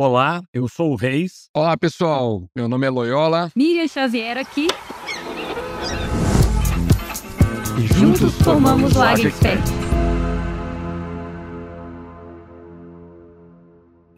[0.00, 1.50] Olá, eu sou o Reis.
[1.52, 2.48] Olá, pessoal.
[2.54, 3.50] Meu nome é Loyola.
[3.56, 4.68] Miriam Xavier aqui.
[7.76, 9.60] E Juntos formamos o Expert.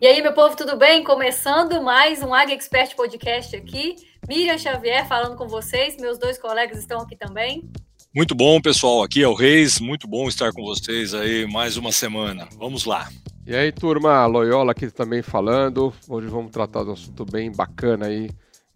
[0.02, 1.02] E aí, meu povo, tudo bem?
[1.02, 3.96] Começando mais um Águia Expert Podcast aqui.
[4.28, 5.96] Miriam Xavier falando com vocês.
[5.98, 7.66] Meus dois colegas estão aqui também.
[8.14, 9.02] Muito bom, pessoal.
[9.02, 9.80] Aqui é o Reis.
[9.80, 12.46] Muito bom estar com vocês aí mais uma semana.
[12.58, 13.08] Vamos lá.
[13.46, 15.92] E aí, turma, Loyola aqui também falando.
[16.08, 18.30] Hoje vamos tratar de um assunto bem bacana aí,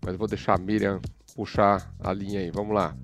[0.04, 1.00] mas vou deixar a Miriam
[1.36, 2.50] puxar a linha aí.
[2.50, 2.96] Vamos lá.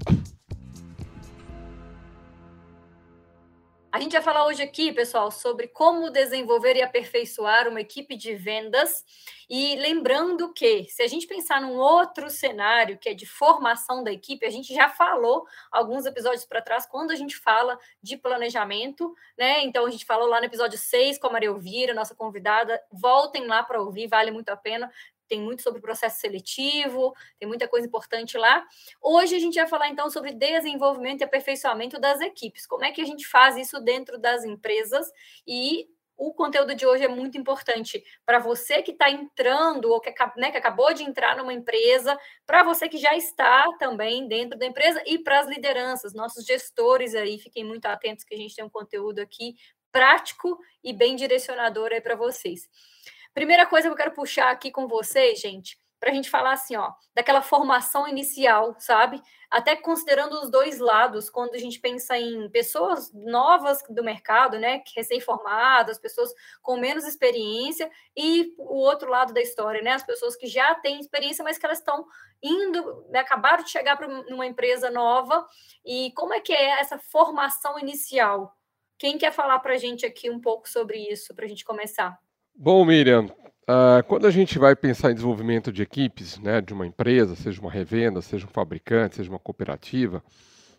[3.93, 8.37] A gente vai falar hoje aqui, pessoal, sobre como desenvolver e aperfeiçoar uma equipe de
[8.37, 9.05] vendas.
[9.49, 14.13] E lembrando que, se a gente pensar num outro cenário, que é de formação da
[14.13, 19.13] equipe, a gente já falou alguns episódios para trás, quando a gente fala de planejamento,
[19.37, 19.65] né?
[19.65, 22.81] Então, a gente falou lá no episódio 6 com a Maria Elvira, nossa convidada.
[22.93, 24.89] Voltem lá para ouvir, vale muito a pena
[25.31, 28.67] tem muito sobre processo seletivo, tem muita coisa importante lá.
[29.01, 32.67] Hoje a gente vai falar então sobre desenvolvimento e aperfeiçoamento das equipes.
[32.67, 35.09] Como é que a gente faz isso dentro das empresas
[35.47, 40.13] e o conteúdo de hoje é muito importante para você que está entrando ou que,
[40.37, 44.67] né, que, acabou de entrar numa empresa, para você que já está também dentro da
[44.67, 48.63] empresa e para as lideranças, nossos gestores aí, fiquem muito atentos que a gente tem
[48.63, 49.55] um conteúdo aqui
[49.91, 52.69] prático e bem direcionador aí para vocês.
[53.35, 56.77] Primeira coisa que eu quero puxar aqui com vocês, gente, para a gente falar assim,
[56.77, 59.23] ó, daquela formação inicial, sabe?
[59.51, 64.83] Até considerando os dois lados, quando a gente pensa em pessoas novas do mercado, né,
[64.97, 70.47] recém-formadas, pessoas com menos experiência, e o outro lado da história, né, as pessoas que
[70.47, 72.07] já têm experiência, mas que elas estão
[72.43, 75.47] indo, né, acabaram de chegar para uma empresa nova,
[75.85, 78.57] e como é que é essa formação inicial?
[78.99, 82.19] Quem quer falar para a gente aqui um pouco sobre isso, para a gente começar?
[82.63, 86.87] Bom, Miriam, uh, quando a gente vai pensar em desenvolvimento de equipes, né, de uma
[86.87, 90.23] empresa, seja uma revenda, seja um fabricante, seja uma cooperativa,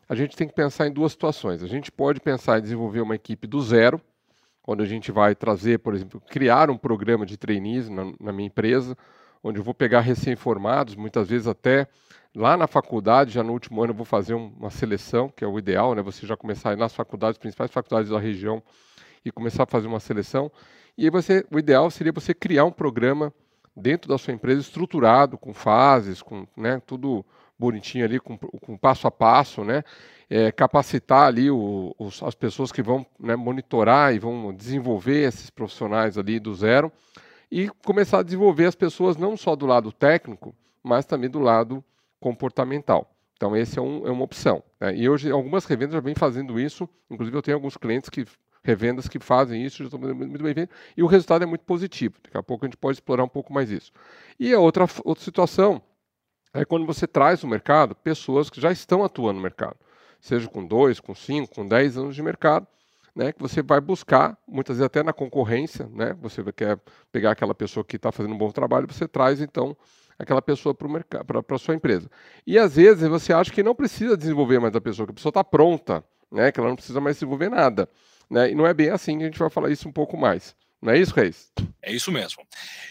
[0.08, 1.64] a gente tem que pensar em duas situações.
[1.64, 4.00] A gente pode pensar em desenvolver uma equipe do zero,
[4.64, 8.46] onde a gente vai trazer, por exemplo, criar um programa de trainees na, na minha
[8.46, 8.96] empresa,
[9.44, 11.88] onde eu vou pegar recém-formados, muitas vezes até
[12.36, 15.58] lá na faculdade, já no último ano eu vou fazer uma seleção, que é o
[15.58, 16.04] ideal, né?
[16.04, 18.62] Você já começar nas faculdades, principais faculdades da região,
[19.26, 20.52] e começar a fazer uma seleção.
[20.98, 23.34] E aí você, o ideal seria você criar um programa
[23.76, 27.26] dentro da sua empresa estruturado, com fases, com né, tudo
[27.58, 29.84] bonitinho ali, com, com passo a passo, né?
[30.30, 35.50] É, capacitar ali o, os, as pessoas que vão né, monitorar e vão desenvolver esses
[35.50, 36.92] profissionais ali do zero
[37.52, 41.84] e começar a desenvolver as pessoas não só do lado técnico, mas também do lado
[42.20, 43.14] comportamental.
[43.36, 44.64] Então, esse é, um, é uma opção.
[44.80, 44.96] Né?
[44.96, 46.88] E hoje, algumas revendas já vêm fazendo isso.
[47.10, 48.26] Inclusive, eu tenho alguns clientes que
[48.64, 52.16] revendas que fazem isso, já estão muito bem feito, e o resultado é muito positivo.
[52.24, 53.92] Daqui a pouco a gente pode explorar um pouco mais isso.
[54.40, 55.82] E a outra, outra situação
[56.54, 59.78] é quando você traz no mercado pessoas que já estão atuando no mercado,
[60.20, 62.68] seja com dois, com cinco, com dez anos de mercado,
[63.16, 66.80] né, que você vai buscar, muitas vezes até na concorrência, né, você quer
[67.12, 69.76] pegar aquela pessoa que está fazendo um bom trabalho, você traz então
[70.18, 72.10] aquela pessoa para a sua empresa.
[72.46, 75.32] E às vezes você acha que não precisa desenvolver mais a pessoa, que a pessoa
[75.32, 77.90] está pronta, né, que ela não precisa mais desenvolver nada.
[78.32, 78.52] Né?
[78.52, 80.56] E não é bem assim, a gente vai falar isso um pouco mais.
[80.82, 81.52] Não é isso, Reis?
[81.82, 82.44] É isso mesmo.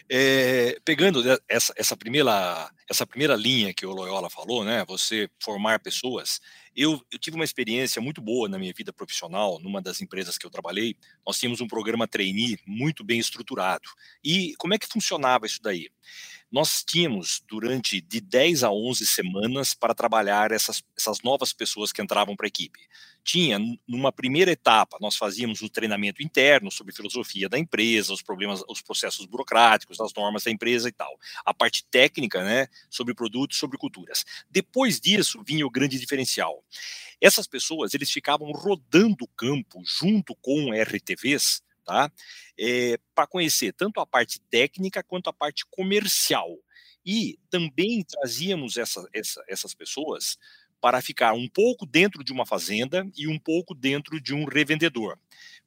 [0.07, 4.85] É, pegando essa, essa, primeira, essa primeira linha que o Loyola falou, né?
[4.87, 6.39] Você formar pessoas.
[6.73, 10.45] Eu, eu, tive uma experiência muito boa na minha vida profissional, numa das empresas que
[10.45, 10.95] eu trabalhei.
[11.25, 13.89] Nós tínhamos um programa trainee muito bem estruturado.
[14.23, 15.89] E como é que funcionava isso daí?
[16.51, 22.01] Nós tínhamos durante de 10 a 11 semanas para trabalhar essas, essas novas pessoas que
[22.01, 22.79] entravam para a equipe.
[23.23, 28.63] Tinha, numa primeira etapa, nós fazíamos um treinamento interno sobre filosofia da empresa, os problemas,
[28.67, 31.17] os processos burocráticos, as normas da empresa e tal.
[31.45, 34.25] A parte técnica, né, sobre produtos, sobre culturas.
[34.49, 36.63] Depois disso, vinha o grande diferencial.
[37.21, 42.11] Essas pessoas, eles ficavam rodando o campo junto com RTVs, tá?
[42.57, 46.57] É, para conhecer tanto a parte técnica quanto a parte comercial.
[47.05, 50.37] E também trazíamos essa, essa, essas pessoas
[50.79, 55.17] para ficar um pouco dentro de uma fazenda e um pouco dentro de um revendedor.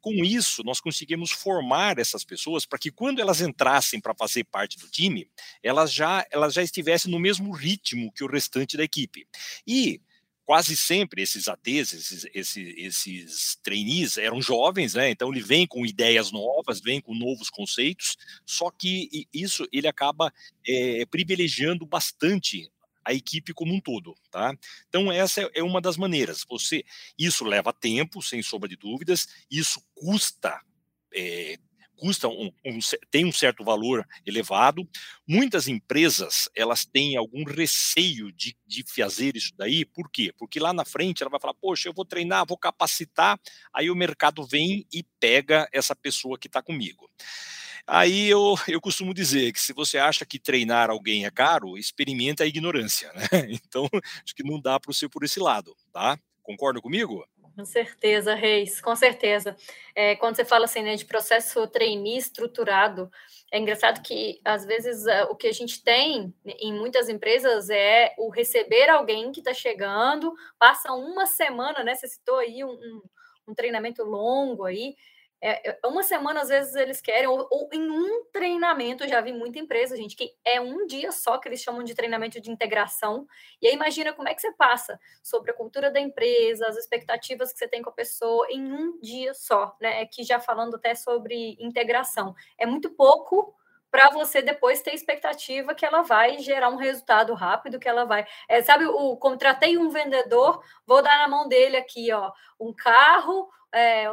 [0.00, 4.78] Com isso, nós conseguimos formar essas pessoas para que quando elas entrassem para fazer parte
[4.78, 5.28] do time,
[5.62, 9.26] elas já, elas já estivessem no mesmo ritmo que o restante da equipe.
[9.66, 10.00] E
[10.44, 15.10] quase sempre esses ATs, esses, esses, esses trainees eram jovens, né?
[15.10, 20.32] Então ele vem com ideias novas, vem com novos conceitos, só que isso ele acaba
[20.66, 22.70] é, privilegiando bastante
[23.04, 24.56] a equipe como um todo, tá?
[24.88, 26.44] Então essa é uma das maneiras.
[26.48, 26.84] Você,
[27.18, 29.28] isso leva tempo, sem sombra de dúvidas.
[29.50, 30.60] Isso custa
[31.14, 31.58] é,
[31.96, 32.78] custa um, um,
[33.10, 34.88] tem um certo valor elevado.
[35.26, 40.32] Muitas empresas elas têm algum receio de, de fazer isso daí, por quê?
[40.36, 43.38] Porque lá na frente ela vai falar, poxa, eu vou treinar, vou capacitar,
[43.72, 47.08] aí o mercado vem e pega essa pessoa que está comigo.
[47.86, 52.44] Aí eu, eu costumo dizer que se você acha que treinar alguém é caro, experimenta
[52.44, 53.28] a ignorância, né?
[53.64, 53.88] Então,
[54.24, 56.18] acho que não dá para ser por esse lado, tá?
[56.42, 57.26] Concorda comigo?
[57.56, 59.56] Com certeza, Reis, com certeza.
[59.94, 63.08] É, quando você fala assim, né, de processo trainee estruturado,
[63.52, 68.12] é engraçado que, às vezes, uh, o que a gente tem em muitas empresas é
[68.18, 71.94] o receber alguém que está chegando, passa uma semana, né?
[71.94, 73.02] Você citou aí um, um,
[73.48, 74.96] um treinamento longo aí,
[75.46, 79.30] é, é, uma semana, às vezes, eles querem, ou, ou, em um treinamento, já vi
[79.30, 83.26] muita empresa, gente, que é um dia só que eles chamam de treinamento de integração.
[83.60, 87.52] E aí imagina como é que você passa sobre a cultura da empresa, as expectativas
[87.52, 90.00] que você tem com a pessoa em um dia só, né?
[90.00, 92.34] Aqui já falando até sobre integração.
[92.56, 93.54] É muito pouco
[93.90, 98.26] para você depois ter expectativa que ela vai gerar um resultado rápido, que ela vai.
[98.48, 103.48] É, sabe, o contratei um vendedor, vou dar na mão dele aqui, ó, um carro,
[103.74, 104.06] é,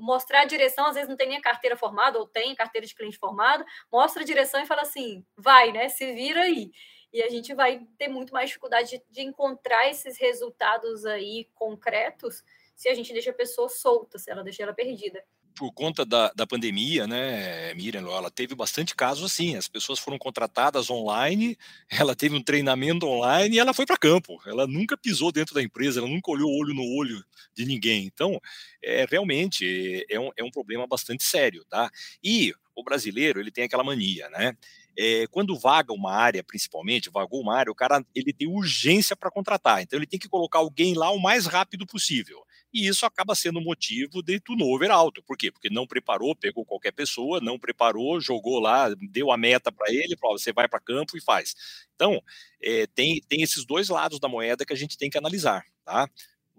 [0.00, 2.94] mostrar a direção, às vezes não tem nem a carteira formada, ou tem carteira de
[2.94, 5.88] cliente formada, mostra a direção e fala assim, vai, né?
[5.88, 6.70] Se vira aí.
[7.12, 12.42] E a gente vai ter muito mais dificuldade de, de encontrar esses resultados aí concretos
[12.76, 15.22] se a gente deixa a pessoa solta, se ela deixa ela perdida
[15.54, 19.56] por conta da, da pandemia, né, Miriam, ela teve bastante casos assim.
[19.56, 21.56] As pessoas foram contratadas online,
[21.90, 24.40] ela teve um treinamento online e ela foi para campo.
[24.46, 27.24] Ela nunca pisou dentro da empresa, ela nunca olhou olho no olho
[27.54, 28.04] de ninguém.
[28.04, 28.40] Então,
[28.82, 31.90] é realmente é um, é um problema bastante sério, tá?
[32.22, 34.56] E o brasileiro ele tem aquela mania, né?
[34.98, 39.30] É, quando vaga uma área, principalmente, vagou uma área, o cara ele tem urgência para
[39.30, 43.34] contratar, então ele tem que colocar alguém lá o mais rápido possível e isso acaba
[43.34, 45.22] sendo motivo de turnover alto.
[45.22, 45.50] Por quê?
[45.50, 50.16] Porque não preparou, pegou qualquer pessoa, não preparou, jogou lá, deu a meta para ele,
[50.16, 51.54] falou, você vai para campo e faz.
[51.94, 52.22] Então,
[52.62, 56.08] é, tem, tem esses dois lados da moeda que a gente tem que analisar, tá?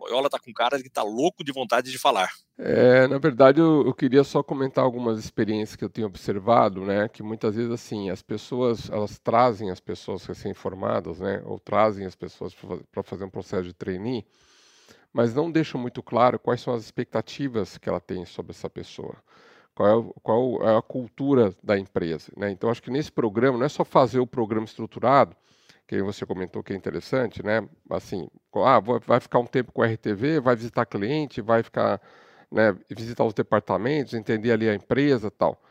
[0.02, 2.31] Loyola tá com cara que tá louco de vontade de falar.
[2.57, 7.07] É, na verdade, eu, eu, queria só comentar algumas experiências que eu tenho observado, né?
[7.07, 11.42] Que muitas vezes, assim, as pessoas, elas trazem as pessoas recém-formadas, né?
[11.46, 12.56] Ou trazem as pessoas
[12.92, 14.25] para fazer um processo de trainee,
[15.13, 19.16] mas não deixam muito claro quais são as expectativas que ela tem sobre essa pessoa.
[19.74, 22.31] Qual é, qual é a cultura da empresa.
[22.36, 22.52] Né?
[22.52, 25.36] Então, acho que nesse programa, não é só fazer o programa estruturado,
[25.88, 27.68] que você comentou que é interessante, né?
[27.90, 32.02] Assim, ah, vai ficar um tempo com a RTV, vai visitar cliente, vai ficar,
[32.50, 35.62] né, visitar os departamentos, entender ali a empresa tal.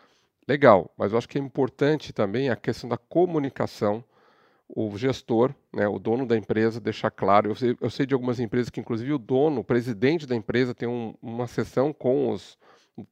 [0.47, 4.05] Legal, mas eu acho que é importante também a questão da comunicação
[4.75, 7.51] o gestor, né, o dono da empresa, deixar claro.
[7.51, 10.75] Eu sei, eu sei, de algumas empresas que, inclusive, o dono, o presidente da empresa,
[10.75, 12.59] tem um, uma sessão com os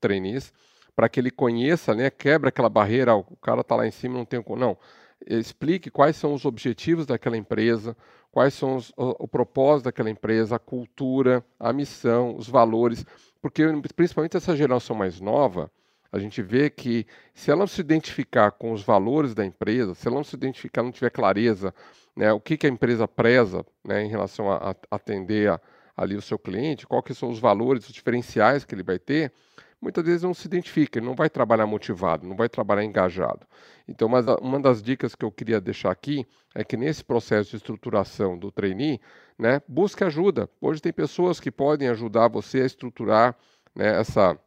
[0.01, 0.53] trainees
[0.95, 3.15] para que ele conheça, né, quebra aquela barreira.
[3.15, 4.59] O cara está lá em cima, não tem como.
[4.59, 4.77] Não.
[5.27, 7.97] Explique quais são os objetivos daquela empresa,
[8.31, 13.05] quais são os, o, o propósito daquela empresa, a cultura, a missão, os valores,
[13.41, 13.65] porque
[13.97, 15.71] principalmente essa geração mais nova,
[16.11, 20.07] a gente vê que se ela não se identificar com os valores da empresa, se
[20.07, 21.75] ela não se identificar, não tiver clareza,
[22.17, 25.61] né, o que, que a empresa preza né, em relação a, a atender a,
[25.97, 29.33] ali o seu cliente, quais são os valores, os diferenciais que ele vai ter,
[29.81, 33.47] muitas vezes não se identifica, ele não vai trabalhar motivado, não vai trabalhar engajado.
[33.87, 37.57] Então, mas uma das dicas que eu queria deixar aqui é que nesse processo de
[37.57, 39.01] estruturação do trainee,
[39.39, 40.49] né, busque ajuda.
[40.61, 43.37] Hoje tem pessoas que podem ajudar você a estruturar
[43.75, 44.39] né, essa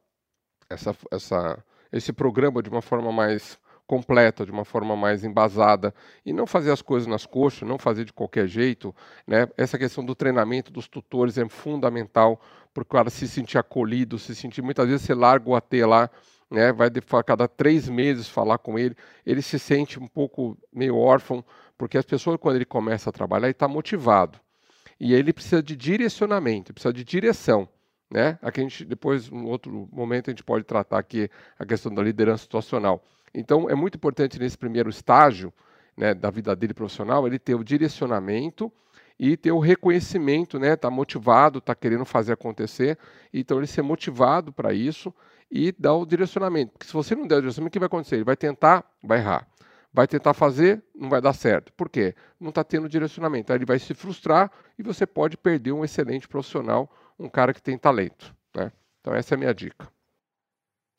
[0.71, 3.59] essa, essa, esse programa de uma forma mais
[3.91, 5.93] completa, de uma forma mais embasada
[6.25, 8.95] e não fazer as coisas nas coxas, não fazer de qualquer jeito,
[9.27, 9.49] né?
[9.57, 12.39] Essa questão do treinamento dos tutores é fundamental
[12.73, 16.09] para o cara se sentir acolhido, se sentir muitas vezes você larga o AT lá,
[16.49, 16.71] né?
[16.71, 21.43] Vai a cada três meses falar com ele, ele se sente um pouco meio órfão,
[21.77, 24.39] porque as pessoas quando ele começa a trabalhar ele está motivado
[24.97, 27.67] e ele precisa de direcionamento, precisa de direção.
[28.11, 28.37] Né?
[28.41, 32.03] Aqui a gente, depois, em outro momento, a gente pode tratar aqui a questão da
[32.03, 33.01] liderança situacional.
[33.33, 35.53] Então, é muito importante nesse primeiro estágio
[35.95, 38.69] né, da vida dele profissional, ele ter o direcionamento
[39.17, 40.75] e ter o reconhecimento, né?
[40.75, 42.97] Tá motivado, tá querendo fazer acontecer,
[43.33, 45.13] então ele ser motivado para isso
[45.49, 46.71] e dar o direcionamento.
[46.71, 48.15] Porque se você não der o direcionamento, o que vai acontecer?
[48.15, 49.47] Ele vai tentar, vai errar.
[49.93, 51.71] Vai tentar fazer, não vai dar certo.
[51.73, 52.15] Por quê?
[52.39, 53.51] Não está tendo direcionamento.
[53.51, 54.49] Aí ele vai se frustrar
[54.79, 56.89] e você pode perder um excelente profissional
[57.21, 58.35] um cara que tem talento.
[58.55, 58.71] Né?
[58.99, 59.91] Então, essa é a minha dica.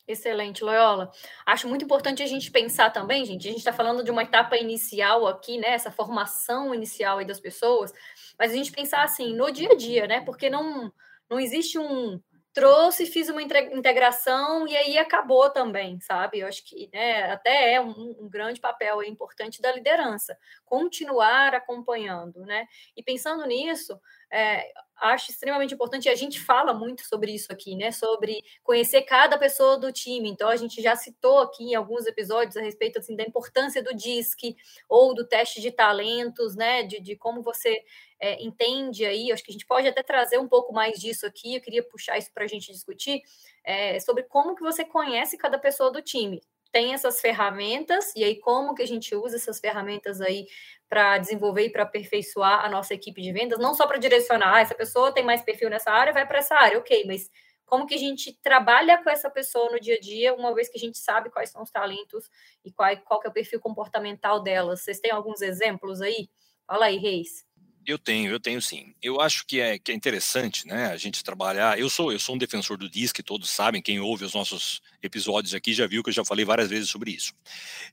[0.05, 1.11] Excelente, Loyola.
[1.45, 3.47] Acho muito importante a gente pensar também, gente.
[3.47, 5.69] A gente está falando de uma etapa inicial aqui, né?
[5.69, 7.93] Essa formação inicial aí das pessoas,
[8.37, 10.19] mas a gente pensar assim no dia a dia, né?
[10.19, 10.91] Porque não,
[11.29, 12.19] não existe um
[12.53, 16.39] trouxe, fiz uma integração e aí acabou também, sabe?
[16.39, 22.45] Eu acho que né, até é um, um grande papel importante da liderança, continuar acompanhando,
[22.45, 22.67] né?
[22.95, 23.99] E pensando nisso,
[24.31, 27.91] é, acho extremamente importante, e a gente fala muito sobre isso aqui, né?
[27.91, 30.29] Sobre conhecer cada pessoa do time.
[30.29, 33.93] Então, a gente já citou aqui em alguns episódios a respeito assim, da importância do
[33.93, 34.55] DISC
[34.87, 36.83] ou do teste de talentos, né?
[36.83, 37.83] De, de como você
[38.23, 39.31] é, entende aí.
[39.31, 41.55] Acho que a gente pode até trazer um pouco mais disso aqui.
[41.55, 43.21] Eu queria puxar isso para a gente discutir
[43.63, 48.39] é, sobre como que você conhece cada pessoa do time tem essas ferramentas, e aí
[48.39, 50.47] como que a gente usa essas ferramentas aí
[50.89, 54.59] para desenvolver e para aperfeiçoar a nossa equipe de vendas, não só para direcionar, ah,
[54.59, 57.29] essa pessoa tem mais perfil nessa área, vai para essa área, ok, mas
[57.63, 60.77] como que a gente trabalha com essa pessoa no dia a dia, uma vez que
[60.77, 62.27] a gente sabe quais são os talentos
[62.65, 64.81] e qual, qual que é o perfil comportamental delas.
[64.81, 66.27] Vocês têm alguns exemplos aí?
[66.65, 67.45] Fala aí, Reis.
[67.85, 68.93] Eu tenho, eu tenho sim.
[69.01, 71.77] Eu acho que é, que é interessante, né, a gente trabalhar.
[71.77, 75.53] Eu sou, eu sou um defensor do DISC, todos sabem, quem ouve os nossos episódios
[75.53, 77.33] aqui já viu que eu já falei várias vezes sobre isso.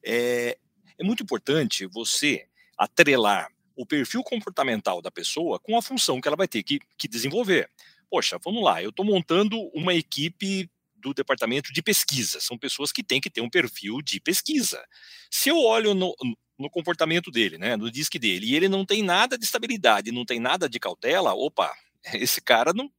[0.05, 0.57] É,
[0.99, 2.47] é muito importante você
[2.79, 7.09] atrelar o perfil comportamental da pessoa com a função que ela vai ter que, que
[7.09, 7.69] desenvolver.
[8.11, 10.71] Poxa, vamos lá, eu estou montando uma equipe
[11.01, 12.41] do departamento de pesquisa.
[12.41, 14.83] São pessoas que têm que ter um perfil de pesquisa.
[15.31, 16.15] Se eu olho no,
[16.59, 20.25] no comportamento dele, né, no disque dele, e ele não tem nada de estabilidade, não
[20.25, 21.73] tem nada de cautela, opa,
[22.15, 22.91] esse cara não,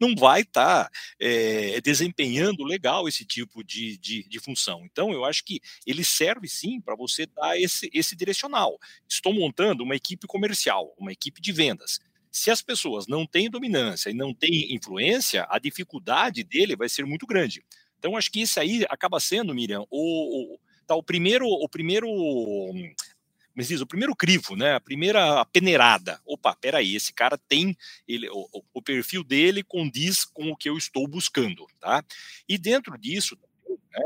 [0.00, 0.90] não vai estar tá,
[1.20, 4.84] é, desempenhando legal esse tipo de, de, de, função.
[4.84, 8.78] Então, eu acho que ele serve sim para você dar esse, esse direcional.
[9.08, 12.00] Estou montando uma equipe comercial, uma equipe de vendas.
[12.38, 17.04] Se as pessoas não têm dominância e não têm influência, a dificuldade dele vai ser
[17.04, 17.64] muito grande.
[17.98, 22.06] Então, acho que isso aí acaba sendo, Miriam, o, o tá o primeiro, o primeiro,
[23.54, 24.76] me diz, o primeiro crivo, né?
[24.76, 26.20] A primeira peneirada.
[26.24, 27.76] Opa, peraí, esse cara tem
[28.06, 32.04] ele, o, o, perfil dele condiz com o que eu estou buscando, tá?
[32.48, 33.36] E dentro disso
[33.90, 34.04] né,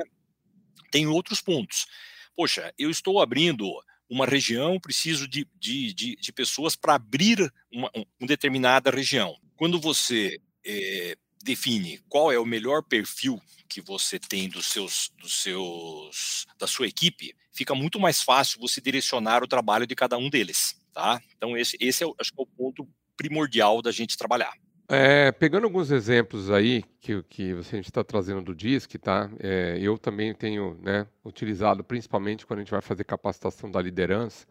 [0.90, 1.86] tem outros pontos.
[2.34, 3.70] Poxa, eu estou abrindo
[4.12, 9.35] uma região, preciso de, de, de, de pessoas para abrir uma, uma, determinada região.
[9.57, 15.42] Quando você é, define qual é o melhor perfil que você tem dos seus, dos
[15.42, 20.28] seus, da sua equipe, fica muito mais fácil você direcionar o trabalho de cada um
[20.28, 21.19] deles, tá?
[21.35, 24.52] Então esse, esse é, acho que é o ponto primordial da gente trabalhar.
[24.88, 29.30] É, pegando alguns exemplos aí que, que você, a gente está trazendo do DISC, tá?
[29.40, 34.46] É, eu também tenho né, utilizado, principalmente quando a gente vai fazer capacitação da liderança,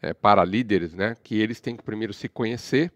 [0.00, 1.16] é, para líderes, né?
[1.22, 2.92] Que eles têm que primeiro se conhecer,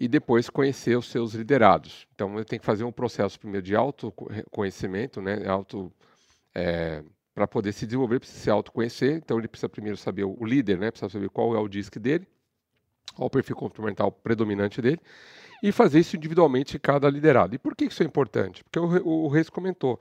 [0.00, 2.06] e depois conhecer os seus liderados.
[2.14, 5.92] Então, ele tem que fazer um processo primeiro de autoconhecimento, né, auto,
[6.54, 7.04] é,
[7.34, 9.16] para poder se desenvolver, precisa se autoconhecer.
[9.16, 12.26] Então, ele precisa primeiro saber, o líder né, precisa saber qual é o DISC dele,
[13.14, 14.98] qual o perfil comportamental predominante dele,
[15.62, 17.54] e fazer isso individualmente cada liderado.
[17.54, 18.64] E por que isso é importante?
[18.64, 20.00] Porque o, o Reis comentou,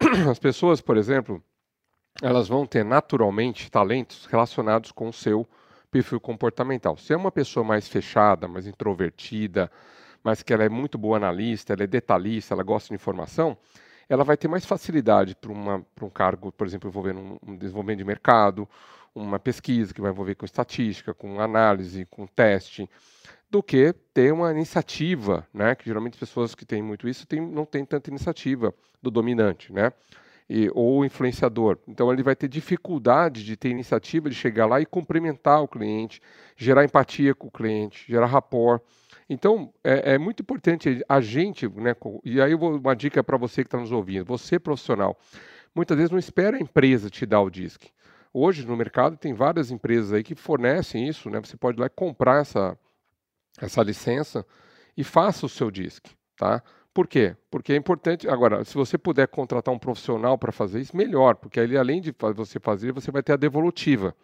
[0.30, 1.42] as pessoas, por exemplo,
[2.22, 5.48] elas vão ter naturalmente talentos relacionados com o seu
[5.90, 6.96] perfil comportamental.
[6.96, 9.70] Se é uma pessoa mais fechada, mais introvertida,
[10.22, 13.56] mas que ela é muito boa analista, ela é detalhista, ela gosta de informação,
[14.08, 18.04] ela vai ter mais facilidade para um cargo, por exemplo, envolvendo um, um desenvolvimento de
[18.04, 18.68] mercado,
[19.14, 22.88] uma pesquisa que vai envolver com estatística, com análise, com teste,
[23.54, 25.76] do que ter uma iniciativa, né?
[25.76, 29.92] Que geralmente pessoas que têm muito isso não têm tanta iniciativa do dominante, né?
[30.48, 31.78] e, ou influenciador.
[31.86, 36.20] Então ele vai ter dificuldade de ter iniciativa de chegar lá e cumprimentar o cliente,
[36.56, 38.82] gerar empatia com o cliente, gerar rapport.
[39.30, 41.94] Então é, é muito importante a gente, né,
[42.24, 45.16] e aí eu vou uma dica para você que está nos ouvindo, você profissional,
[45.74, 47.90] muitas vezes não espera a empresa te dar o disque.
[48.32, 51.40] Hoje no mercado tem várias empresas aí que fornecem isso, né?
[51.40, 52.76] Você pode ir lá comprar essa,
[53.60, 54.44] essa licença
[54.96, 56.62] e faça o seu disque, tá?
[56.92, 57.36] Por quê?
[57.50, 58.28] Porque é importante.
[58.28, 62.14] Agora, se você puder contratar um profissional para fazer isso, melhor, porque aí, além de
[62.36, 64.14] você fazer, você vai ter a devolutiva.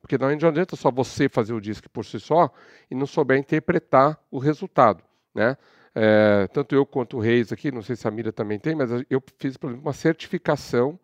[0.00, 2.50] Porque não adianta só você fazer o disco por si só
[2.90, 5.02] e não souber interpretar o resultado.
[5.34, 5.56] Né?
[5.94, 8.90] É, tanto eu quanto o Reis aqui, não sei se a Mira também tem, mas
[9.08, 10.98] eu fiz, por exemplo, uma certificação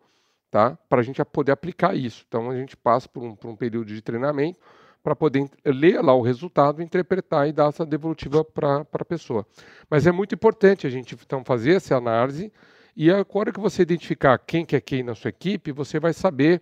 [0.49, 0.77] tá?
[0.89, 2.25] para a gente poder aplicar isso.
[2.27, 4.59] Então, a gente passa por um, por um período de treinamento
[5.03, 9.45] para poder ler lá o resultado, interpretar e dar essa devolutiva para a pessoa.
[9.89, 12.51] Mas é muito importante a gente então fazer essa análise
[12.95, 16.13] e a hora que você identificar quem que é quem na sua equipe, você vai
[16.13, 16.61] saber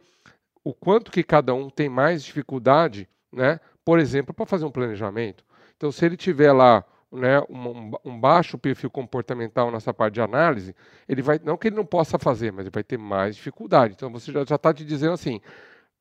[0.64, 3.60] o quanto que cada um tem mais dificuldade, né?
[3.84, 5.44] Por exemplo, para fazer um planejamento.
[5.76, 10.76] Então, se ele tiver lá né, um, um, baixo perfil comportamental nessa parte de análise,
[11.08, 13.96] ele vai não que ele não possa fazer, mas ele vai ter mais dificuldade.
[13.96, 15.42] Então, você já está te dizendo assim,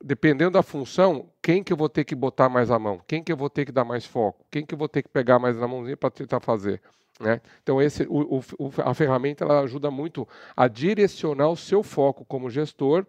[0.03, 3.01] dependendo da função, quem que eu vou ter que botar mais a mão?
[3.07, 4.45] Quem que eu vou ter que dar mais foco?
[4.51, 6.81] Quem que eu vou ter que pegar mais na mãozinha para tentar fazer?
[7.21, 7.41] Né?
[7.63, 10.27] Então, esse, o, o, a ferramenta ela ajuda muito
[10.57, 13.05] a direcionar o seu foco como gestor,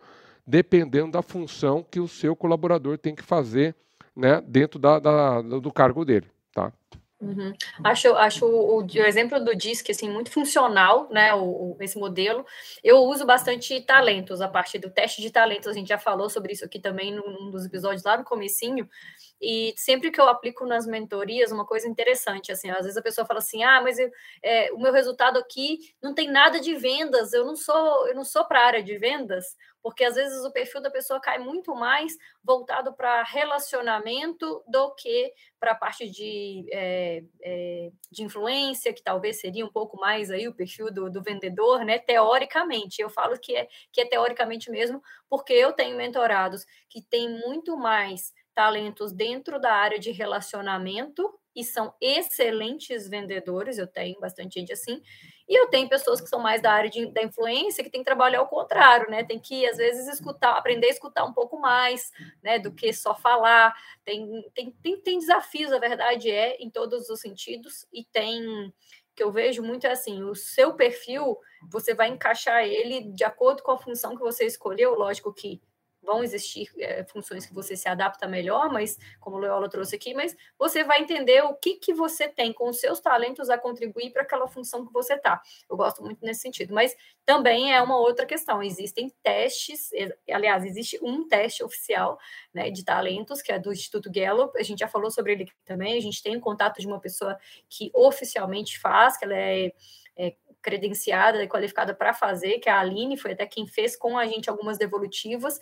[0.45, 3.75] dependendo da função que o seu colaborador tem que fazer
[4.15, 6.27] né, dentro da, da, do cargo dele.
[6.51, 6.73] Tá?
[7.21, 7.53] Uhum.
[7.83, 11.33] Acho, acho o, o, exemplo do DISC assim, muito funcional, né?
[11.33, 12.45] O, o, esse modelo.
[12.81, 16.53] Eu uso bastante talentos, a partir do teste de talentos, a gente já falou sobre
[16.53, 18.89] isso aqui também num dos episódios lá no comecinho.
[19.41, 23.25] E sempre que eu aplico nas mentorias, uma coisa interessante, assim, às vezes a pessoa
[23.25, 24.11] fala assim, ah, mas eu,
[24.43, 28.25] é, o meu resultado aqui não tem nada de vendas, eu não sou, eu não
[28.25, 31.73] sou para a área de vendas, porque às vezes o perfil da pessoa cai muito
[31.73, 39.01] mais voltado para relacionamento do que para a parte de, é, é, de influência, que
[39.01, 41.97] talvez seria um pouco mais aí o perfil do, do vendedor, né?
[41.97, 47.29] Teoricamente, eu falo que é, que é teoricamente mesmo, porque eu tenho mentorados que têm
[47.29, 54.59] muito mais talentos dentro da área de relacionamento e são excelentes vendedores, eu tenho bastante
[54.59, 55.01] gente assim,
[55.47, 58.05] e eu tenho pessoas que são mais da área de, da influência, que tem que
[58.05, 59.23] trabalhar ao contrário, né?
[59.23, 62.11] Tem que, às vezes, escutar, aprender a escutar um pouco mais,
[62.43, 62.59] né?
[62.59, 63.73] Do que só falar.
[64.03, 68.73] Tem, tem, tem, tem desafios, a verdade é, em todos os sentidos, e tem
[69.15, 71.37] que eu vejo muito é assim, o seu perfil,
[71.69, 75.61] você vai encaixar ele de acordo com a função que você escolheu, lógico que
[76.01, 80.13] vão existir é, funções que você se adapta melhor, mas como o Leola trouxe aqui,
[80.13, 84.11] mas você vai entender o que, que você tem com os seus talentos a contribuir
[84.11, 85.41] para aquela função que você está.
[85.69, 88.63] Eu gosto muito nesse sentido, mas também é uma outra questão.
[88.63, 89.89] Existem testes,
[90.29, 92.17] aliás, existe um teste oficial
[92.53, 95.97] né, de talentos, que é do Instituto Gallup, a gente já falou sobre ele também,
[95.97, 97.37] a gente tem o contato de uma pessoa
[97.69, 99.73] que oficialmente faz, que ela é,
[100.17, 104.17] é credenciada e qualificada para fazer, que é a Aline, foi até quem fez com
[104.17, 105.59] a gente algumas devolutivas,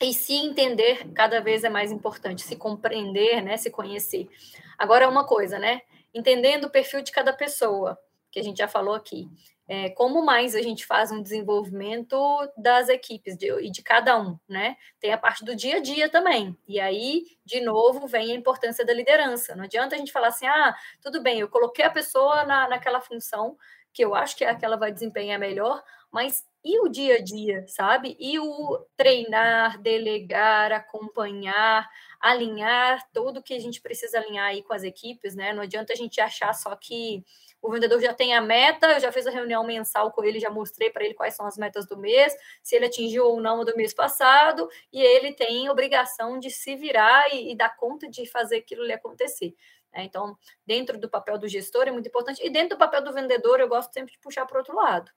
[0.00, 4.28] e se entender cada vez é mais importante, se compreender, né, se conhecer.
[4.76, 5.82] Agora, uma coisa, né,
[6.12, 7.98] entendendo o perfil de cada pessoa,
[8.30, 9.28] que a gente já falou aqui,
[9.66, 12.16] é, como mais a gente faz um desenvolvimento
[12.56, 14.76] das equipes de, e de cada um, né?
[15.00, 16.56] Tem a parte do dia a dia também.
[16.68, 19.56] E aí, de novo, vem a importância da liderança.
[19.56, 23.00] Não adianta a gente falar assim, ah, tudo bem, eu coloquei a pessoa na, naquela
[23.00, 23.56] função
[23.94, 27.16] que eu acho que é a que ela vai desempenhar melhor, mas e o dia
[27.16, 28.16] a dia, sabe?
[28.18, 34.82] E o treinar, delegar, acompanhar, alinhar tudo que a gente precisa alinhar aí com as
[34.82, 35.52] equipes, né?
[35.52, 37.22] Não adianta a gente achar só que
[37.60, 40.50] o vendedor já tem a meta, eu já fiz a reunião mensal com ele, já
[40.50, 43.76] mostrei para ele quais são as metas do mês, se ele atingiu ou não do
[43.76, 48.56] mês passado, e ele tem obrigação de se virar e, e dar conta de fazer
[48.56, 49.54] aquilo ali acontecer.
[49.94, 50.04] Né?
[50.04, 53.60] Então, dentro do papel do gestor é muito importante, e dentro do papel do vendedor,
[53.60, 55.10] eu gosto sempre de puxar para o outro lado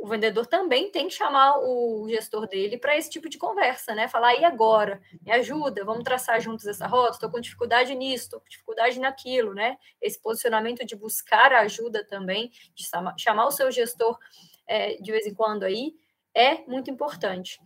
[0.00, 4.08] o vendedor também tem que chamar o gestor dele para esse tipo de conversa, né?
[4.08, 5.00] Falar, e agora?
[5.20, 7.12] Me ajuda, vamos traçar juntos essa rota?
[7.12, 9.76] Estou com dificuldade nisso, estou com dificuldade naquilo, né?
[10.00, 14.18] Esse posicionamento de buscar ajuda também, de chamar o seu gestor
[14.66, 15.94] é, de vez em quando aí,
[16.34, 17.60] é muito importante.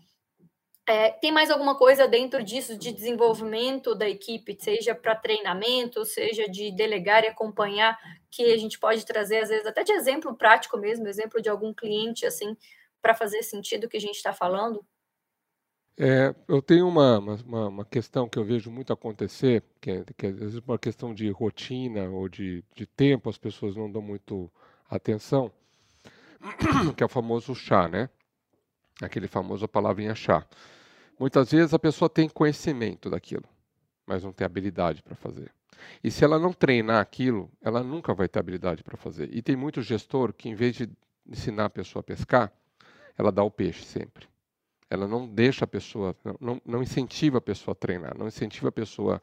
[0.86, 6.46] É, tem mais alguma coisa dentro disso de desenvolvimento da equipe, seja para treinamento, seja
[6.46, 7.98] de delegar e acompanhar,
[8.30, 11.72] que a gente pode trazer, às vezes, até de exemplo prático mesmo, exemplo de algum
[11.72, 12.54] cliente, assim,
[13.00, 14.84] para fazer sentido o que a gente está falando?
[15.96, 20.26] É, eu tenho uma, uma, uma, questão que eu vejo muito acontecer, que é, que
[20.26, 20.30] é
[20.66, 24.50] uma questão de rotina ou de, de tempo, as pessoas não dão muito
[24.90, 25.52] atenção,
[26.96, 28.10] que é o famoso chá, né?
[29.00, 30.44] Aquele famoso palavrinha chá.
[31.18, 33.44] Muitas vezes a pessoa tem conhecimento daquilo,
[34.06, 35.52] mas não tem habilidade para fazer.
[36.02, 39.28] E se ela não treinar aquilo, ela nunca vai ter habilidade para fazer.
[39.34, 40.88] E tem muito gestor que, em vez de
[41.26, 42.52] ensinar a pessoa a pescar,
[43.16, 44.26] ela dá o peixe sempre.
[44.90, 48.72] Ela não deixa a pessoa, não, não incentiva a pessoa a treinar, não incentiva a
[48.72, 49.22] pessoa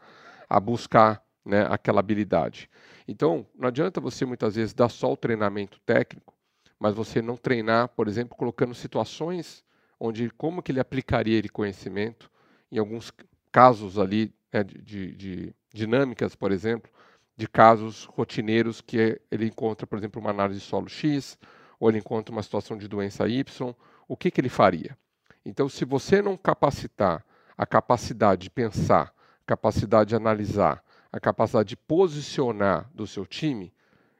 [0.49, 2.69] a buscar né, aquela habilidade.
[3.07, 6.33] Então, não adianta você muitas vezes dar só o treinamento técnico,
[6.79, 9.63] mas você não treinar, por exemplo, colocando situações
[10.03, 12.31] onde como que ele aplicaria esse conhecimento
[12.71, 13.13] em alguns
[13.51, 16.91] casos ali né, de, de, de, dinâmicas, por exemplo,
[17.37, 21.37] de casos rotineiros que ele encontra, por exemplo, uma análise de solo X,
[21.79, 23.75] ou ele encontra uma situação de doença Y,
[24.07, 24.97] o que, que ele faria?
[25.45, 27.23] Então, se você não capacitar
[27.55, 29.13] a capacidade de pensar,
[29.45, 33.71] capacidade de analisar, a capacidade de posicionar do seu time,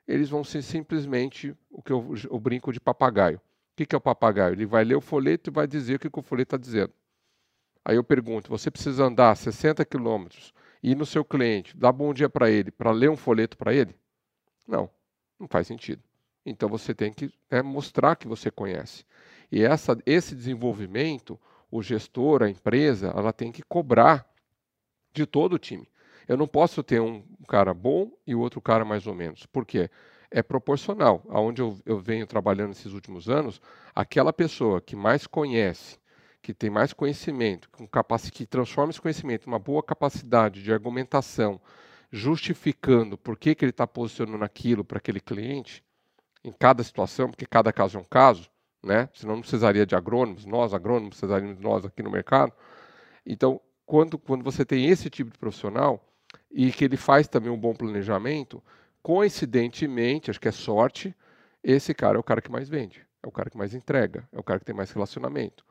[0.07, 3.41] eles vão ser simplesmente o que eu, eu brinco de papagaio
[3.75, 4.53] que, que é o papagaio?
[4.53, 6.93] Ele vai ler o folheto e vai dizer o que, o folheto está dizendo.
[7.83, 10.53] Aí eu pergunto: você precisa andar 60 quilômetros,
[10.83, 13.95] ir no seu cliente, dar bom dia para ele, para ler um folheto para ele?
[14.67, 14.89] Não,
[15.39, 16.01] não faz sentido.
[16.45, 19.05] Então você tem que é, mostrar que você conhece.
[19.51, 24.25] E essa, esse desenvolvimento, o gestor, a empresa, ela tem que cobrar
[25.13, 25.87] de todo o time.
[26.27, 29.45] Eu não posso ter um cara bom e o outro cara mais ou menos.
[29.45, 29.89] Por quê?
[30.31, 31.21] É proporcional.
[31.29, 33.61] Aonde eu, eu venho trabalhando esses últimos anos,
[33.93, 35.99] aquela pessoa que mais conhece,
[36.41, 38.31] que tem mais conhecimento, com capac...
[38.31, 41.59] que transforma esse conhecimento uma boa capacidade de argumentação,
[42.11, 45.83] justificando por que, que ele está posicionando aquilo para aquele cliente,
[46.43, 48.49] em cada situação, porque cada caso é um caso,
[48.83, 49.09] né?
[49.13, 52.51] senão não precisaria de agrônomos, nós agrônomos precisaríamos nós aqui no mercado.
[53.25, 56.03] Então, quando, quando você tem esse tipo de profissional
[56.49, 58.63] e que ele faz também um bom planejamento,
[59.01, 61.15] coincidentemente, acho que é sorte,
[61.63, 64.39] esse cara é o cara que mais vende, é o cara que mais entrega, é
[64.39, 65.65] o cara que tem mais relacionamento.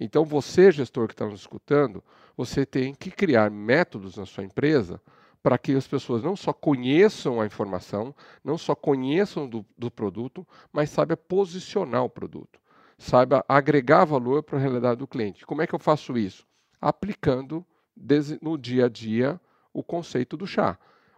[0.00, 2.02] Então, você, gestor que está nos escutando,
[2.36, 5.00] você tem que criar métodos na sua empresa
[5.42, 10.44] para que as pessoas não só conheçam a informação, não só conheçam do, do produto,
[10.72, 12.58] mas saiba posicionar o produto,
[12.98, 15.46] saiba agregar valor para a realidade do cliente.
[15.46, 16.44] Como é que eu faço isso?
[16.80, 17.64] Aplicando
[18.42, 19.40] no dia a dia
[19.72, 20.76] o conceito do chá.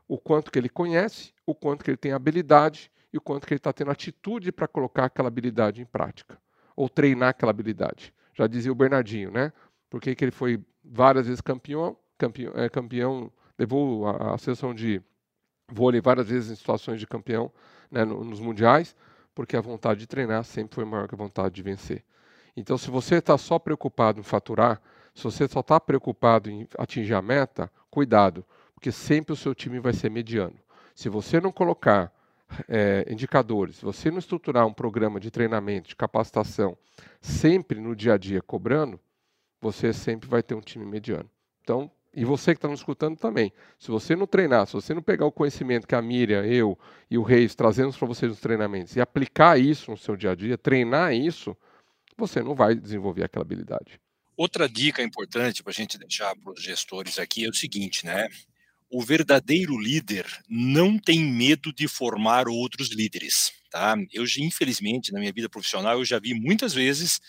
[0.08, 3.52] O quanto que ele conhece, o quanto que ele tem habilidade e o quanto que
[3.52, 6.38] ele está tendo atitude para colocar aquela habilidade em prática,
[6.74, 8.12] ou treinar aquela habilidade.
[8.34, 9.52] Já dizia o Bernardinho, né?
[9.90, 15.02] Porque que ele foi várias vezes campeão, campeão, é, campeão levou a, a seleção de
[15.70, 17.52] vôlei várias vezes em situações de campeão
[17.90, 18.96] né, nos mundiais,
[19.34, 22.04] porque a vontade de treinar sempre foi maior que a vontade de vencer.
[22.56, 24.80] Então, se você está só preocupado em faturar,
[25.14, 28.44] se você só está preocupado em atingir a meta, cuidado,
[28.78, 30.54] porque sempre o seu time vai ser mediano.
[30.94, 32.12] Se você não colocar
[32.68, 36.78] é, indicadores, se você não estruturar um programa de treinamento, de capacitação,
[37.20, 39.00] sempre no dia a dia cobrando,
[39.60, 41.28] você sempre vai ter um time mediano.
[41.60, 43.52] Então, e você que está nos escutando também.
[43.80, 46.78] Se você não treinar, se você não pegar o conhecimento que a Miriam, eu
[47.10, 50.34] e o Reis trazemos para vocês nos treinamentos e aplicar isso no seu dia a
[50.36, 51.56] dia, treinar isso,
[52.16, 54.00] você não vai desenvolver aquela habilidade.
[54.36, 58.28] Outra dica importante para a gente deixar para os gestores aqui é o seguinte, né?
[58.90, 63.94] O verdadeiro líder não tem medo de formar outros líderes, tá?
[64.12, 67.20] Eu, infelizmente, na minha vida profissional, eu já vi muitas vezes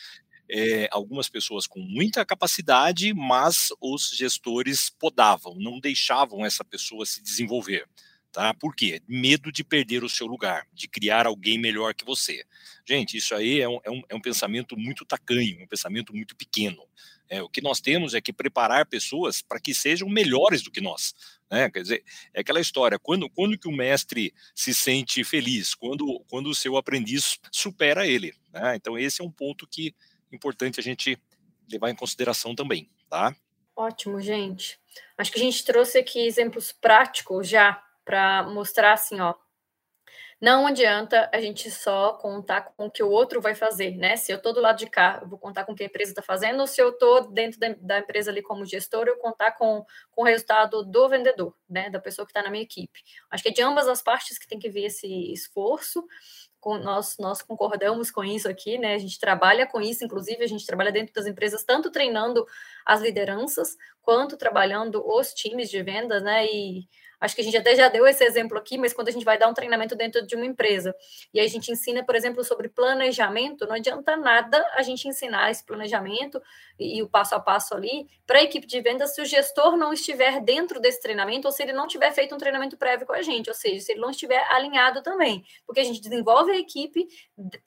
[0.49, 7.21] é, algumas pessoas com muita capacidade, mas os gestores podavam, não deixavam essa pessoa se
[7.21, 7.85] desenvolver.
[8.31, 8.53] Tá?
[8.53, 9.01] Por quê?
[9.07, 12.43] Medo de perder o seu lugar, de criar alguém melhor que você.
[12.87, 16.35] Gente, isso aí é um, é um, é um pensamento muito tacanho, um pensamento muito
[16.35, 16.81] pequeno.
[17.29, 20.81] É, o que nós temos é que preparar pessoas para que sejam melhores do que
[20.81, 21.13] nós.
[21.49, 21.69] Né?
[21.69, 25.75] Quer dizer, é aquela história, quando, quando que o mestre se sente feliz?
[25.75, 28.33] Quando, quando o seu aprendiz supera ele.
[28.51, 28.75] Né?
[28.75, 29.93] Então, esse é um ponto que
[30.31, 31.17] importante a gente
[31.71, 33.35] levar em consideração também, tá?
[33.75, 34.79] Ótimo, gente.
[35.17, 39.35] Acho que a gente trouxe aqui exemplos práticos já para mostrar assim, ó.
[40.41, 44.15] Não adianta a gente só contar com o que o outro vai fazer, né?
[44.15, 46.11] Se eu estou do lado de cá, eu vou contar com o que a empresa
[46.11, 49.85] está fazendo, ou se eu estou dentro da, empresa ali como gestor, eu contar com,
[50.11, 51.89] com o resultado do vendedor, né?
[51.89, 53.01] Da pessoa que está na minha equipe.
[53.29, 56.05] Acho que é de ambas as partes que tem que vir esse esforço
[56.59, 58.93] com, nós, nós concordamos com isso aqui, né?
[58.93, 62.45] A gente trabalha com isso, inclusive, a gente trabalha dentro das empresas, tanto treinando
[62.85, 66.45] as lideranças, quanto trabalhando os times de vendas, né?
[66.45, 66.87] E
[67.19, 69.37] Acho que a gente até já deu esse exemplo aqui, mas quando a gente vai
[69.37, 70.95] dar um treinamento dentro de uma empresa
[71.33, 75.65] e a gente ensina, por exemplo, sobre planejamento, não adianta nada a gente ensinar esse
[75.65, 76.41] planejamento
[76.79, 79.75] e, e o passo a passo ali para a equipe de vendas se o gestor
[79.75, 83.13] não estiver dentro desse treinamento ou se ele não tiver feito um treinamento prévio com
[83.13, 86.57] a gente, ou seja, se ele não estiver alinhado também, porque a gente desenvolve a
[86.57, 87.07] equipe,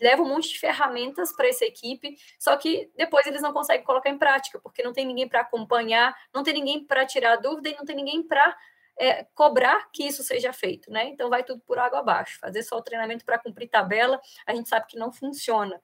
[0.00, 4.08] leva um monte de ferramentas para essa equipe, só que depois eles não conseguem colocar
[4.08, 7.76] em prática, porque não tem ninguém para acompanhar, não tem ninguém para tirar dúvida e
[7.76, 8.56] não tem ninguém para
[9.02, 11.06] é, cobrar que isso seja feito, né?
[11.06, 12.38] Então vai tudo por água abaixo.
[12.38, 15.82] Fazer só o treinamento para cumprir tabela, a gente sabe que não funciona.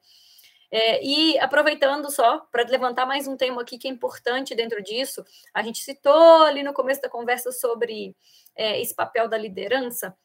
[0.71, 5.25] É, e aproveitando só para levantar mais um tema aqui que é importante dentro disso,
[5.53, 8.15] a gente citou ali no começo da conversa sobre
[8.55, 10.17] é, esse papel da liderança.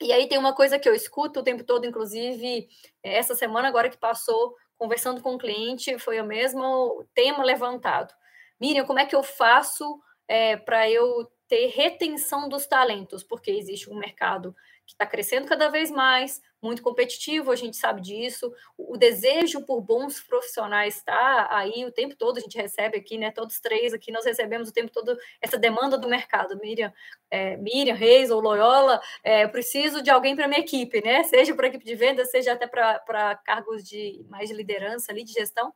[0.00, 2.68] E aí tem uma coisa que eu escuto o tempo todo, inclusive
[3.02, 7.44] é, essa semana agora que passou, conversando com o um cliente, foi o mesmo tema
[7.44, 8.14] levantado.
[8.58, 13.90] Miriam, como é que eu faço é, para eu ter retenção dos talentos, porque existe
[13.90, 14.54] um mercado
[14.86, 18.52] que está crescendo cada vez mais, muito competitivo, a gente sabe disso.
[18.76, 23.30] O, desejo por bons profissionais está aí o tempo todo, a gente recebe aqui, né?
[23.30, 26.58] Todos três aqui, nós recebemos o tempo todo essa demanda do mercado.
[26.58, 26.92] Miriam,
[27.30, 31.22] é, Miriam Reis ou Loyola, é, preciso de alguém para minha equipe, né?
[31.24, 35.32] Seja para equipe de venda, seja até para cargos de mais de liderança ali, de
[35.32, 35.72] gestão.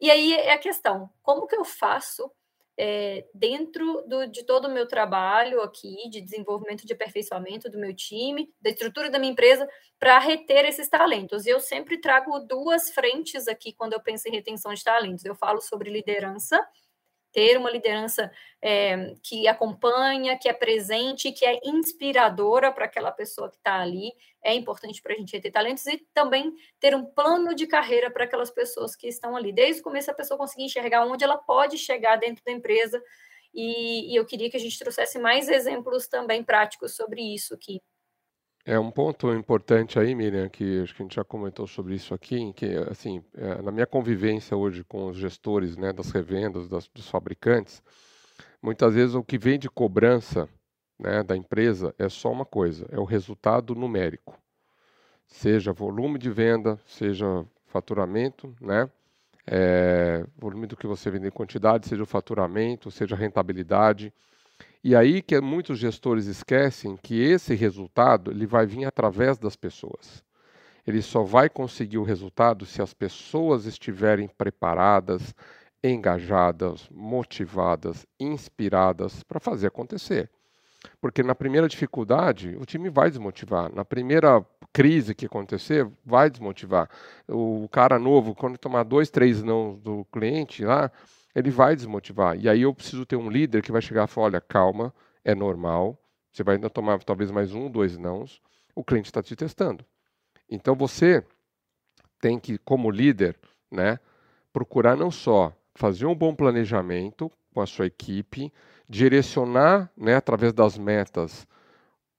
[0.00, 2.30] E aí é a questão: como que eu faço
[2.78, 7.94] é, dentro do, de todo o meu trabalho aqui, de desenvolvimento de aperfeiçoamento do meu
[7.94, 11.46] time, da estrutura da minha empresa, para reter esses talentos.
[11.46, 15.24] E eu sempre trago duas frentes aqui quando eu penso em retenção de talentos.
[15.24, 16.58] Eu falo sobre liderança
[17.32, 18.30] ter uma liderança
[18.62, 24.12] é, que acompanha, que é presente, que é inspiradora para aquela pessoa que está ali,
[24.42, 28.24] é importante para a gente ter talentos e também ter um plano de carreira para
[28.24, 29.52] aquelas pessoas que estão ali.
[29.52, 33.02] Desde o começo, a pessoa conseguir enxergar onde ela pode chegar dentro da empresa.
[33.52, 37.80] E, e eu queria que a gente trouxesse mais exemplos também práticos sobre isso aqui.
[38.64, 42.12] É um ponto importante aí, Miriam, que acho que a gente já comentou sobre isso
[42.12, 46.86] aqui, que assim, é, na minha convivência hoje com os gestores, né, das revendas, das,
[46.88, 47.82] dos fabricantes,
[48.62, 50.46] muitas vezes o que vem de cobrança,
[50.98, 54.38] né, da empresa é só uma coisa, é o resultado numérico,
[55.26, 58.90] seja volume de venda, seja faturamento, né,
[59.46, 64.12] é, volume do que você vende em quantidade, seja o faturamento, seja a rentabilidade.
[64.82, 70.24] E aí que muitos gestores esquecem que esse resultado ele vai vir através das pessoas.
[70.86, 75.34] Ele só vai conseguir o resultado se as pessoas estiverem preparadas,
[75.84, 80.30] engajadas, motivadas, inspiradas para fazer acontecer.
[80.98, 83.70] Porque na primeira dificuldade, o time vai desmotivar.
[83.74, 86.88] Na primeira crise que acontecer, vai desmotivar.
[87.28, 90.90] O cara novo, quando tomar dois, três não do cliente lá,
[91.34, 92.38] ele vai desmotivar.
[92.38, 95.34] E aí eu preciso ter um líder que vai chegar e falar: olha, calma, é
[95.34, 95.98] normal.
[96.32, 98.40] Você vai ainda tomar talvez mais um, dois nãos.
[98.74, 99.84] O cliente está te testando.
[100.48, 101.24] Então você
[102.20, 103.38] tem que, como líder,
[103.70, 103.98] né,
[104.52, 108.52] procurar não só fazer um bom planejamento com a sua equipe,
[108.88, 111.46] direcionar, né, através das metas,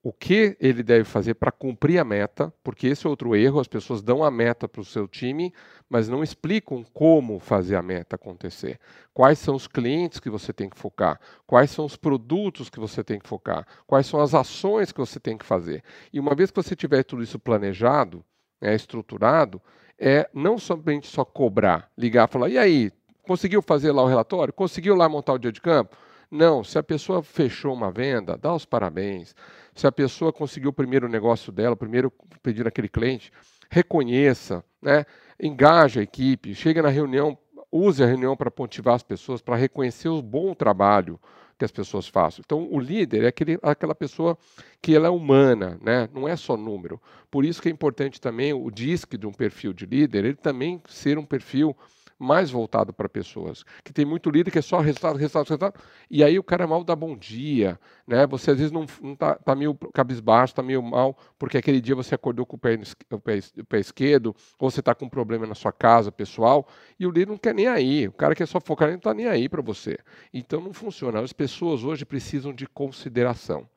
[0.04, 3.68] o que ele deve fazer para cumprir a meta, porque esse é outro erro, as
[3.68, 5.54] pessoas dão a meta para o seu time,
[5.88, 8.80] mas não explicam como fazer a meta acontecer.
[9.14, 13.04] Quais são os clientes que você tem que focar, quais são os produtos que você
[13.04, 15.84] tem que focar, quais são as ações que você tem que fazer.
[16.12, 18.26] E uma vez que você tiver tudo isso planejado,
[18.60, 19.62] né, estruturado,
[20.00, 24.52] é não somente só cobrar, ligar e falar, e aí, conseguiu fazer lá o relatório?
[24.52, 25.96] Conseguiu lá montar o dia de campo?
[26.32, 29.36] Não, se a pessoa fechou uma venda, dá os parabéns.
[29.76, 32.12] Se a pessoa conseguiu o primeiro negócio dela, primeiro
[32.44, 33.32] pedido daquele cliente,
[33.70, 35.06] reconheça, né?
[35.42, 37.38] engaje a equipe, chega na reunião,
[37.72, 41.20] use a reunião para motivar as pessoas, para reconhecer o bom trabalho
[41.58, 42.42] que as pessoas façam.
[42.44, 44.38] Então, o líder é aquele, aquela pessoa
[44.82, 46.10] que ela é humana, né?
[46.14, 47.00] não é só número.
[47.30, 50.82] Por isso que é importante também o DISC de um perfil de líder, ele também
[50.90, 51.78] ser um perfil
[52.22, 53.66] mais voltado para pessoas.
[53.84, 55.82] Que tem muito líder que é só resultado, resultado, resultado.
[56.10, 58.28] E aí o cara mal dá bom dia, né?
[58.28, 62.14] Você às vezes não, tá, tá meio cabisbaixo, tá meio mal, porque aquele dia você
[62.14, 62.80] acordou com o pé,
[63.10, 66.68] o pé, o pé esquerdo, ou você está com um problema na sua casa pessoal,
[67.00, 68.08] e o líder não quer nem aí.
[68.08, 69.98] O cara quer só focar, não está nem aí para você.
[70.32, 71.20] Então não funciona.
[71.22, 73.68] As pessoas hoje precisam de consideração.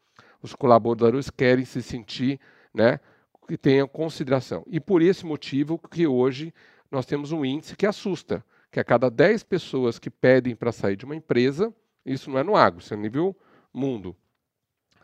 [0.43, 2.39] Os colaboradores querem se sentir,
[2.75, 3.01] né?
[3.49, 4.65] Que tenham consideração.
[4.67, 6.53] E por esse motivo que hoje
[6.95, 10.97] nós temos um índice que assusta, que a cada 10 pessoas que pedem para sair
[10.97, 11.75] de uma empresa,
[12.07, 13.37] isso não é no agro, isso é nível
[13.73, 14.17] mundo,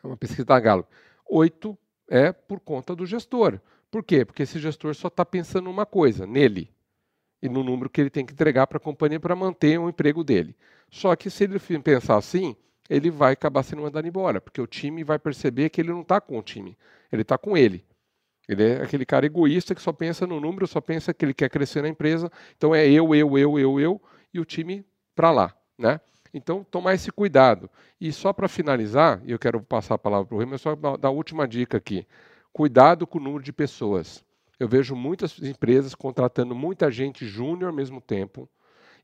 [0.03, 0.89] é uma pesquisa da Gallup,
[1.29, 1.77] 8
[2.09, 3.61] é por conta do gestor.
[3.91, 4.25] Por quê?
[4.25, 6.73] Porque esse gestor só está pensando numa coisa, nele,
[7.43, 10.23] e no número que ele tem que entregar para a companhia para manter o emprego
[10.23, 10.57] dele.
[10.91, 12.57] Só que se ele pensar assim,
[12.89, 16.21] ele vai acabar sendo mandado embora, porque o time vai perceber que ele não está
[16.21, 16.77] com o time,
[17.11, 17.85] ele está com ele.
[18.49, 21.49] Ele é aquele cara egoísta que só pensa no número, só pensa que ele quer
[21.49, 22.31] crescer na empresa.
[22.57, 26.01] Então é eu, eu, eu, eu, eu e o time para lá, né?
[26.33, 27.69] Então, tomar esse cuidado.
[28.01, 31.09] E só para finalizar, eu quero passar a palavra para o Rui, mas só dar
[31.09, 32.07] a última dica aqui.
[32.53, 34.25] Cuidado com o número de pessoas.
[34.59, 38.49] Eu vejo muitas empresas contratando muita gente júnior ao mesmo tempo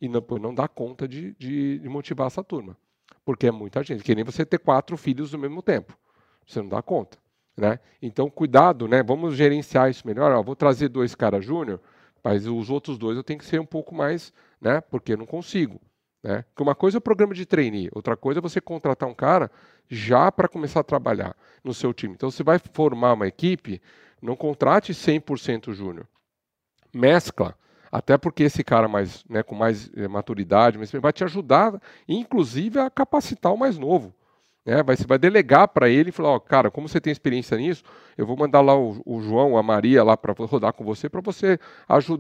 [0.01, 2.77] e não, não dá conta de, de, de, motivar essa turma.
[3.25, 4.05] Porque é muita gente.
[4.05, 5.97] Que nem você ter quatro filhos ao mesmo tempo.
[6.47, 7.19] Você não dá conta.
[7.57, 7.79] Né?
[8.03, 9.03] Então, cuidado, né?
[9.03, 10.31] vamos gerenciar isso melhor.
[10.33, 11.81] Ó, vou trazer dois caras júnior,
[12.23, 14.81] mas os outros dois eu tenho que ser um pouco mais, né?
[14.81, 15.81] porque eu não consigo.
[16.23, 16.45] Né?
[16.49, 19.51] Porque uma coisa é o programa de trainee, outra coisa é você contratar um cara
[19.89, 22.15] já para começar a trabalhar no seu time.
[22.15, 23.81] Então, você vai formar uma equipe,
[24.21, 26.07] não contrate 100% júnior.
[26.93, 27.57] Mescla.
[27.91, 32.91] Até porque esse cara mais, né, com mais eh, maturidade vai te ajudar, inclusive, a
[32.91, 34.13] capacitar o mais novo.
[34.67, 34.83] Né?
[34.83, 37.85] Vai, você vai delegar para ele e falar, ó, cara, como você tem experiência nisso,
[38.19, 41.21] eu vou mandar lá o, o João, a Maria lá para rodar com você, para
[41.21, 41.59] você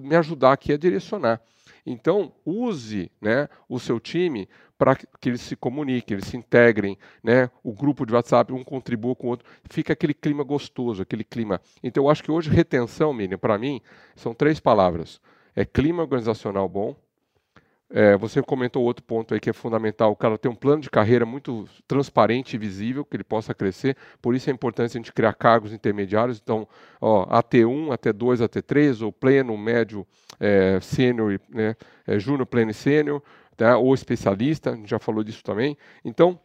[0.00, 1.40] me ajudar aqui a direcionar.
[1.84, 7.48] Então, use né, o seu time para que eles se comuniquem, eles se integrem, né?
[7.62, 11.60] o grupo de WhatsApp, um contribua com o outro, fica aquele clima gostoso, aquele clima.
[11.82, 13.80] Então, eu acho que hoje retenção, Miriam, para mim,
[14.14, 15.20] são três palavras.
[15.54, 16.94] É clima organizacional bom,
[17.88, 20.90] É, você comentou outro ponto aí que é fundamental, o cara ter um plano de
[20.90, 25.12] carreira muito transparente e visível, que ele possa crescer, por isso é importante a gente
[25.12, 26.66] criar cargos intermediários, então,
[27.00, 30.04] ó, AT1, AT2, AT3, ou pleno, médio,
[30.40, 33.22] é, sênior, né, é, júnior, pleno e sênior,
[33.56, 35.78] tá, ou especialista, a gente já falou disso também.
[36.04, 36.40] Então,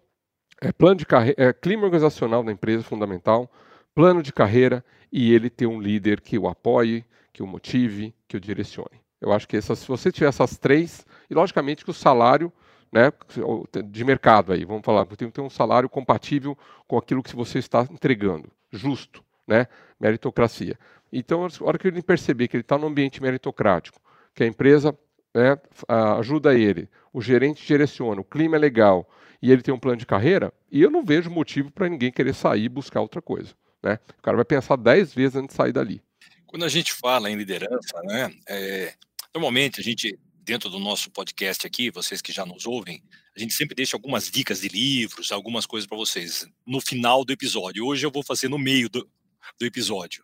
[0.61, 3.51] é, plano de carreira, é, clima organizacional da empresa fundamental,
[3.95, 8.37] plano de carreira e ele ter um líder que o apoie, que o motive, que
[8.37, 9.00] o direcione.
[9.21, 12.51] Eu acho que essas, se você tiver essas três, e logicamente que o salário
[12.91, 13.13] né,
[13.85, 16.57] de mercado aí, vamos falar, tem que ter um salário compatível
[16.87, 19.67] com aquilo que você está entregando, justo, né,
[19.99, 20.77] meritocracia.
[21.13, 24.01] Então, a hora que ele perceber que ele está num ambiente meritocrático,
[24.33, 24.97] que a empresa
[25.33, 25.57] né,
[26.17, 29.09] ajuda ele, o gerente direciona, o clima é legal
[29.41, 32.33] e ele tem um plano de carreira, e eu não vejo motivo para ninguém querer
[32.33, 33.53] sair e buscar outra coisa.
[33.81, 33.97] Né?
[34.19, 36.01] O cara vai pensar dez vezes antes de sair dali.
[36.45, 38.93] Quando a gente fala em liderança, né, é,
[39.33, 43.01] Normalmente, a gente, dentro do nosso podcast aqui, vocês que já nos ouvem,
[43.33, 47.31] a gente sempre deixa algumas dicas de livros, algumas coisas para vocês no final do
[47.31, 47.85] episódio.
[47.85, 49.09] Hoje eu vou fazer no meio do,
[49.57, 50.21] do episódio.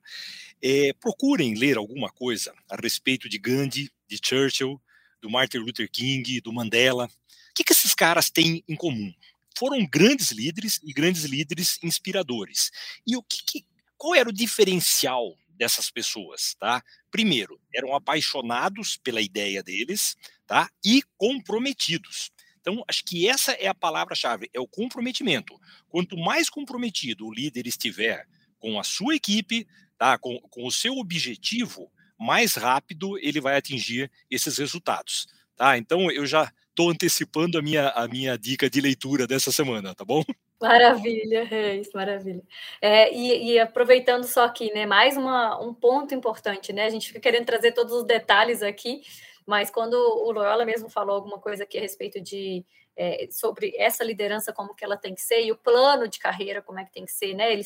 [0.61, 4.81] É, procurem ler alguma coisa a respeito de Gandhi, de Churchill,
[5.21, 7.05] do Martin Luther King, do Mandela.
[7.05, 7.09] O
[7.55, 9.13] que, que esses caras têm em comum?
[9.57, 12.71] Foram grandes líderes e grandes líderes inspiradores.
[13.07, 13.65] E o que, que
[13.97, 16.81] qual era o diferencial dessas pessoas, tá?
[17.09, 20.15] Primeiro, eram apaixonados pela ideia deles,
[20.45, 20.69] tá?
[20.83, 22.31] E comprometidos.
[22.61, 25.59] Então, acho que essa é a palavra-chave, é o comprometimento.
[25.87, 28.27] Quanto mais comprometido o líder estiver
[28.59, 29.67] com a sua equipe,
[29.97, 30.17] tá?
[30.17, 35.77] Com, com o seu objetivo, mais rápido ele vai atingir esses resultados, tá?
[35.77, 40.03] Então, eu já estou antecipando a minha, a minha dica de leitura dessa semana, tá
[40.05, 40.23] bom?
[40.59, 42.43] Maravilha, é isso, maravilha.
[42.81, 46.85] É, e, e, aproveitando só aqui, né, mais uma, um ponto importante, né?
[46.85, 49.01] A gente fica querendo trazer todos os detalhes aqui,
[49.45, 52.65] mas quando o Loyola mesmo falou alguma coisa aqui a respeito de
[52.95, 56.63] é, sobre essa liderança, como que ela tem que ser, e o plano de carreira,
[56.63, 57.53] como é que tem que ser, né?
[57.53, 57.63] Ele,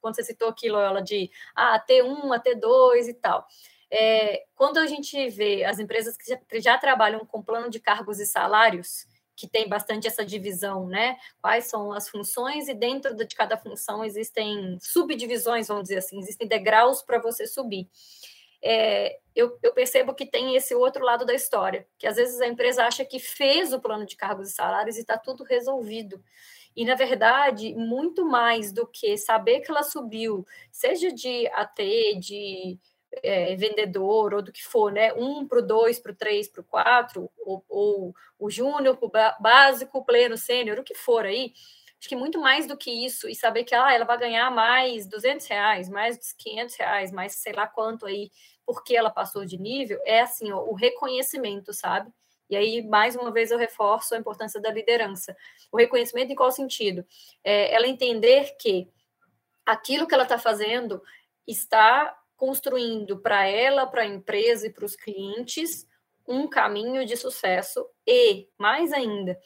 [0.00, 3.46] quando você citou aqui, Loyola, de ah, T1, T2 e tal.
[3.88, 7.78] É, quando a gente vê as empresas que já, que já trabalham com plano de
[7.78, 9.06] cargos e salários,
[9.36, 11.16] que tem bastante essa divisão, né?
[11.40, 16.48] Quais são as funções e dentro de cada função existem subdivisões, vamos dizer assim, existem
[16.48, 17.88] degraus para você subir.
[18.62, 22.46] É, eu, eu, percebo que tem esse outro lado da história, que às vezes a
[22.46, 26.22] empresa acha que fez o plano de cargos e salários e está tudo resolvido.
[26.74, 31.78] E, na verdade, muito mais do que saber que ela subiu, seja de AT,
[32.18, 32.78] de
[33.22, 35.12] é, vendedor ou do que for, né?
[35.14, 39.10] Um para o dois, para o três, para o quatro, ou, ou o júnior, o
[39.40, 41.52] básico, pleno, sênior, o que for aí.
[41.98, 45.06] Acho que muito mais do que isso, e saber que ah, ela vai ganhar mais
[45.06, 48.30] 200 reais, mais 500 reais, mais sei lá quanto aí,
[48.66, 52.12] porque ela passou de nível, é assim, ó, o reconhecimento, sabe?
[52.48, 55.36] E aí, mais uma vez, eu reforço a importância da liderança.
[55.72, 57.04] O reconhecimento em qual sentido?
[57.42, 58.88] É ela entender que
[59.64, 61.02] aquilo que ela está fazendo
[61.46, 65.86] está construindo para ela, para a empresa e para os clientes
[66.28, 69.38] um caminho de sucesso e, mais ainda,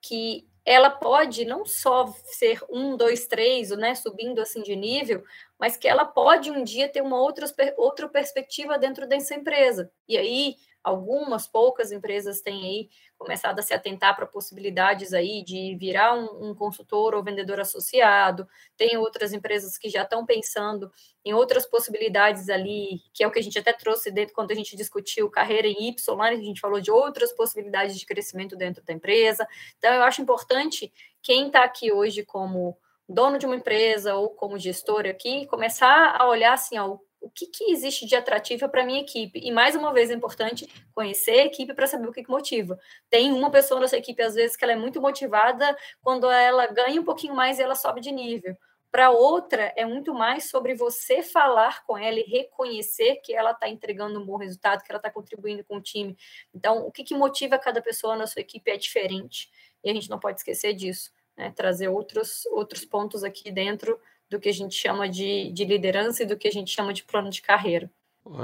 [0.00, 5.22] que ela pode não só ser um, dois, três, né, subindo assim de nível,
[5.58, 9.90] mas que ela pode um dia ter uma outra, outra perspectiva dentro dessa empresa.
[10.08, 15.74] E aí algumas poucas empresas têm aí começado a se atentar para possibilidades aí de
[15.76, 18.46] virar um, um, consultor ou vendedor associado.
[18.76, 20.92] Tem outras empresas que já estão pensando
[21.24, 24.54] em outras possibilidades ali, que é o que a gente até trouxe dentro quando a
[24.54, 28.84] gente discutiu carreira em Y, lá a gente falou de outras possibilidades de crescimento dentro
[28.84, 29.48] da empresa.
[29.78, 30.92] Então, eu acho importante
[31.22, 32.76] quem está aqui hoje como
[33.08, 37.46] dono de uma empresa ou como gestor aqui, começar a olhar assim, ó, o que,
[37.46, 39.40] que existe de atrativo para minha equipe.
[39.42, 42.78] E mais uma vez é importante conhecer a equipe para saber o que, que motiva.
[43.08, 47.00] Tem uma pessoa nessa equipe, às vezes, que ela é muito motivada quando ela ganha
[47.00, 48.54] um pouquinho mais e ela sobe de nível.
[48.90, 53.68] Para outra, é muito mais sobre você falar com ela e reconhecer que ela está
[53.68, 56.16] entregando um bom resultado, que ela está contribuindo com o time.
[56.54, 59.50] Então, o que, que motiva cada pessoa na sua equipe é diferente.
[59.82, 61.10] E a gente não pode esquecer disso.
[61.36, 61.50] Né?
[61.56, 63.98] Trazer outros, outros pontos aqui dentro
[64.30, 67.04] do que a gente chama de, de liderança e do que a gente chama de
[67.04, 67.90] plano de carreira.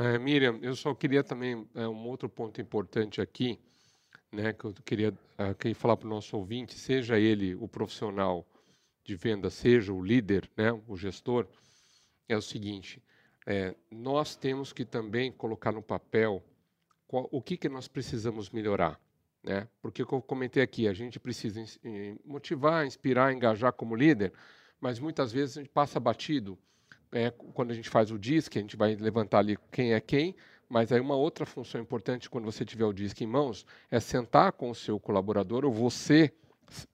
[0.05, 3.59] É, Miriam, eu só queria também é, um outro ponto importante aqui,
[4.31, 8.47] né, que eu queria, uh, queria falar para o nosso ouvinte, seja ele o profissional
[9.03, 11.49] de venda, seja o líder, né, o gestor,
[12.29, 13.03] é o seguinte:
[13.47, 16.45] é, nós temos que também colocar no papel
[17.09, 19.01] qual, o que, que nós precisamos melhorar.
[19.43, 19.67] Né?
[19.81, 21.61] Porque, como eu comentei aqui, a gente precisa
[22.25, 24.33] motivar, inspirar, engajar como líder,
[24.81, 26.59] mas muitas vezes a gente passa batido.
[27.13, 30.35] É, quando a gente faz o DISC, a gente vai levantar ali quem é quem,
[30.69, 34.53] Mas aí uma outra função importante quando você tiver o disco em mãos é sentar
[34.53, 36.33] com o seu colaborador ou você,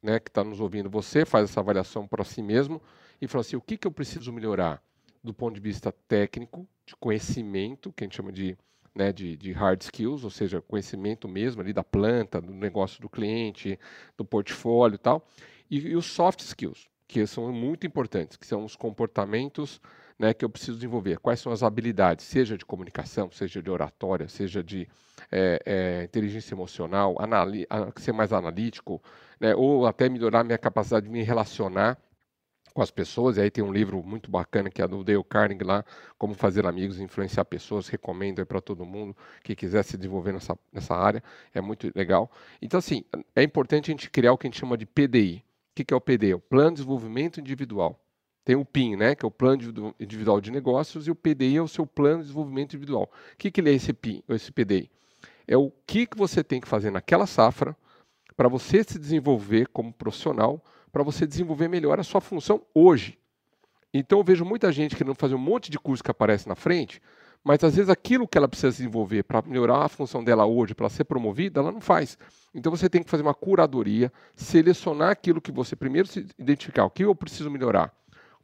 [0.03, 2.80] né, que está nos ouvindo, você faz essa avaliação para si mesmo
[3.20, 4.82] e fala assim, o que, que eu preciso melhorar
[5.22, 8.57] do ponto de vista técnico, de conhecimento, que a gente chama de,
[8.95, 13.11] né, de, de hard skills, ou seja, conhecimento mesmo ali da planta, do negócio do
[13.11, 13.78] cliente,
[14.16, 15.28] do portfólio e tal,
[15.70, 19.80] e, e os soft skills, que são muito importantes, que são os comportamentos
[20.18, 21.18] né, que eu preciso desenvolver.
[21.18, 24.88] Quais são as habilidades, seja de comunicação, seja de oratória, seja de
[25.30, 27.16] é, é, inteligência emocional,
[27.96, 29.02] ser mais analítico,
[29.40, 31.98] né, ou até melhorar minha capacidade de me relacionar
[32.76, 33.38] com as pessoas.
[33.38, 35.84] E aí tem um livro muito bacana que é do Dale Carnegie lá,
[36.18, 37.88] Como Fazer Amigos Influenciar Pessoas.
[37.88, 41.22] Recomendo para todo mundo que quiser se desenvolver nessa, nessa área.
[41.54, 42.30] É muito legal.
[42.61, 43.04] Então, assim,
[43.34, 45.42] é importante a gente criar o que a gente chama de PDI.
[45.77, 46.33] Que, que é o PDI?
[46.33, 48.03] O Plano de Desenvolvimento Individual.
[48.43, 51.62] Tem o PIN, né, que é o Plano Individual de Negócios, e o PDI é
[51.62, 53.11] o seu Plano de Desenvolvimento Individual.
[53.35, 54.91] O que, que ele é esse PIN, esse PDI?
[55.47, 57.77] É o que, que você tem que fazer naquela safra
[58.35, 63.18] para você se desenvolver como profissional, para você desenvolver melhor a sua função hoje.
[63.93, 67.03] Então eu vejo muita gente querendo fazer um monte de curso que aparece na frente,
[67.47, 70.88] mas às vezes aquilo que ela precisa desenvolver para melhorar a função dela hoje, para
[70.88, 72.18] ser promovida, ela não faz.
[72.53, 76.90] Então você tem que fazer uma curadoria, selecionar aquilo que você primeiro se identificar, o
[76.90, 77.94] que eu preciso melhorar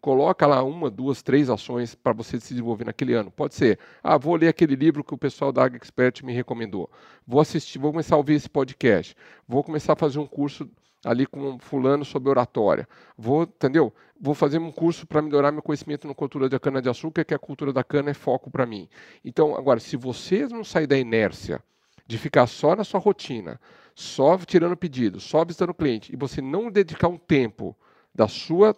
[0.00, 3.30] coloca lá uma, duas, três ações para você se desenvolver naquele ano.
[3.30, 6.90] Pode ser, ah, vou ler aquele livro que o pessoal da Expert me recomendou.
[7.24, 9.16] Vou assistir, vou começar a ouvir esse podcast.
[9.46, 10.68] Vou começar a fazer um curso
[11.05, 12.88] ali com fulano sobre oratória.
[13.16, 13.92] Vou, entendeu?
[14.20, 17.34] Vou fazer um curso para melhorar meu conhecimento na cultura da cana de açúcar, que
[17.34, 18.88] a cultura da cana é foco para mim.
[19.24, 21.62] Então, agora, se vocês não sair da inércia
[22.07, 23.61] de ficar só na sua rotina,
[23.94, 27.76] só tirando pedido, só visitando cliente, e você não dedicar um tempo
[28.14, 28.76] da sua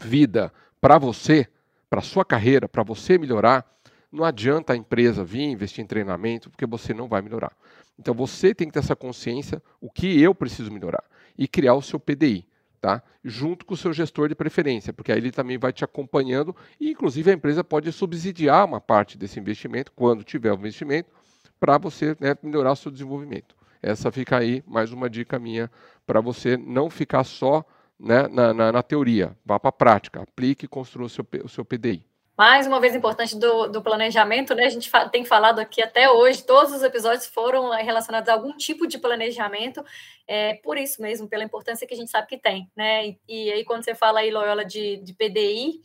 [0.00, 1.46] vida para você,
[1.88, 3.64] para sua carreira, para você melhorar,
[4.10, 7.56] não adianta a empresa vir investir em treinamento, porque você não vai melhorar.
[7.98, 11.04] Então você tem que ter essa consciência, o que eu preciso melhorar,
[11.36, 12.46] e criar o seu PDI,
[12.80, 13.02] tá?
[13.24, 16.90] Junto com o seu gestor de preferência, porque aí ele também vai te acompanhando e
[16.90, 21.10] inclusive a empresa pode subsidiar uma parte desse investimento quando tiver o investimento
[21.58, 23.56] para você né, melhorar o seu desenvolvimento.
[23.82, 25.70] Essa fica aí mais uma dica minha
[26.06, 27.64] para você não ficar só
[27.98, 31.48] né, na, na, na teoria, vá para a prática, aplique e construa o seu, o
[31.48, 32.04] seu PDI.
[32.36, 34.66] Mais uma vez importante do, do planejamento, né?
[34.66, 38.86] A gente tem falado aqui até hoje, todos os episódios foram relacionados a algum tipo
[38.86, 39.82] de planejamento,
[40.28, 43.06] é, por isso mesmo, pela importância que a gente sabe que tem, né?
[43.06, 45.80] E, e aí, quando você fala aí, Loyola, de, de PDI,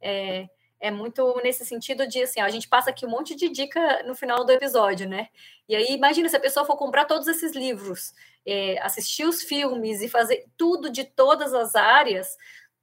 [0.00, 0.48] é,
[0.80, 4.02] é muito nesse sentido de assim, ó, a gente passa aqui um monte de dica
[4.04, 5.28] no final do episódio, né?
[5.68, 8.14] E aí, imagina se a pessoa for comprar todos esses livros,
[8.46, 12.38] é, assistir os filmes e fazer tudo de todas as áreas,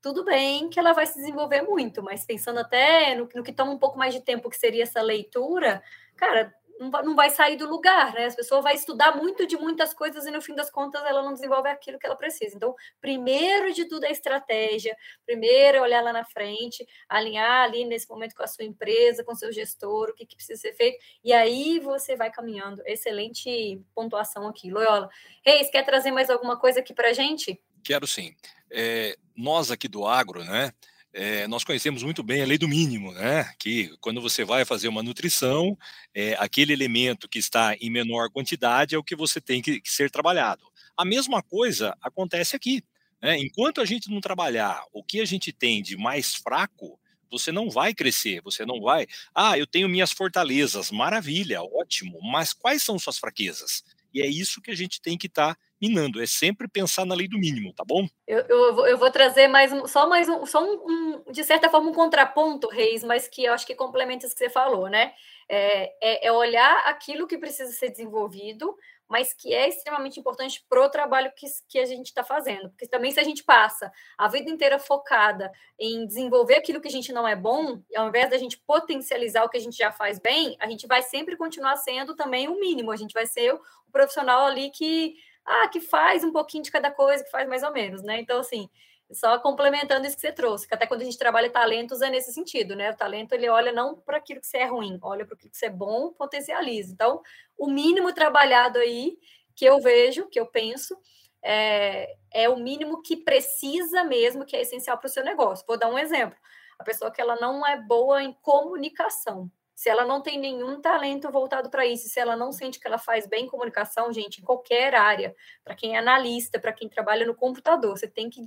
[0.07, 3.73] tudo bem que ela vai se desenvolver muito, mas pensando até no, no que toma
[3.73, 5.83] um pouco mais de tempo, que seria essa leitura,
[6.15, 8.27] cara, não vai sair do lugar, né?
[8.27, 11.33] A pessoa vai estudar muito de muitas coisas e no fim das contas ela não
[11.33, 12.55] desenvolve aquilo que ela precisa.
[12.55, 14.95] Então, primeiro de tudo é estratégia,
[15.25, 19.35] primeiro é olhar lá na frente, alinhar ali nesse momento com a sua empresa, com
[19.35, 22.81] seu gestor, o que, que precisa ser feito, e aí você vai caminhando.
[22.85, 24.71] Excelente pontuação aqui.
[24.71, 25.09] Loyola,
[25.45, 27.61] Reis, quer trazer mais alguma coisa aqui para gente?
[27.87, 28.35] Quero sim.
[28.69, 30.73] É, nós aqui do agro, né?
[31.13, 33.49] é, nós conhecemos muito bem a lei do mínimo, né?
[33.57, 35.77] Que quando você vai fazer uma nutrição,
[36.13, 39.89] é, aquele elemento que está em menor quantidade é o que você tem que, que
[39.89, 40.63] ser trabalhado.
[40.97, 42.83] A mesma coisa acontece aqui.
[43.21, 43.39] Né?
[43.39, 46.99] Enquanto a gente não trabalhar o que a gente tem de mais fraco,
[47.31, 49.07] você não vai crescer, você não vai.
[49.33, 53.83] Ah, eu tenho minhas fortalezas, maravilha, ótimo, mas quais são suas fraquezas?
[54.13, 57.15] E é isso que a gente tem que estar tá minando, é sempre pensar na
[57.15, 58.07] lei do mínimo, tá bom?
[58.27, 61.69] Eu, eu, eu vou trazer mais um, só mais um, só um, um, de certa
[61.69, 65.13] forma, um contraponto, Reis, mas que eu acho que complementa isso que você falou, né?
[65.49, 68.75] É, é, é olhar aquilo que precisa ser desenvolvido,
[69.07, 72.69] mas que é extremamente importante para o trabalho que, que a gente está fazendo.
[72.69, 76.91] Porque também, se a gente passa a vida inteira focada em desenvolver aquilo que a
[76.91, 80.19] gente não é bom, ao invés da gente potencializar o que a gente já faz
[80.19, 82.91] bem, a gente vai sempre continuar sendo também o mínimo.
[82.91, 83.61] A gente vai ser o
[83.91, 85.15] profissional ali que
[85.47, 88.19] ah, que faz um pouquinho de cada coisa, que faz mais ou menos, né?
[88.19, 88.69] Então, assim,
[89.11, 92.33] só complementando isso que você trouxe, que até quando a gente trabalha talentos é nesse
[92.33, 92.91] sentido, né?
[92.91, 95.57] O talento ele olha não para aquilo que você é ruim, olha para aquilo que
[95.57, 96.91] você é bom, potencializa.
[96.93, 97.21] Então,
[97.57, 99.17] o mínimo trabalhado aí
[99.55, 100.97] que eu vejo, que eu penso,
[101.41, 105.65] é, é o mínimo que precisa mesmo, que é essencial para o seu negócio.
[105.65, 106.37] Vou dar um exemplo.
[106.77, 111.29] A pessoa que ela não é boa em comunicação, se ela não tem nenhum talento
[111.29, 114.95] voltado para isso, se ela não sente que ela faz bem comunicação, gente, em qualquer
[114.95, 118.41] área, para quem é analista, para quem trabalha no computador, você tem que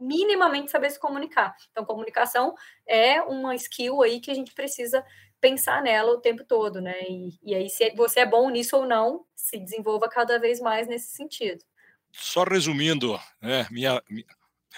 [0.00, 1.54] minimamente saber se comunicar.
[1.70, 2.56] Então, comunicação
[2.88, 5.06] é uma skill aí que a gente precisa
[5.40, 7.04] pensar nela o tempo todo, né?
[7.08, 10.88] E, e aí, se você é bom nisso ou não, se desenvolva cada vez mais
[10.88, 11.64] nesse sentido.
[12.10, 14.02] Só resumindo, né, minha,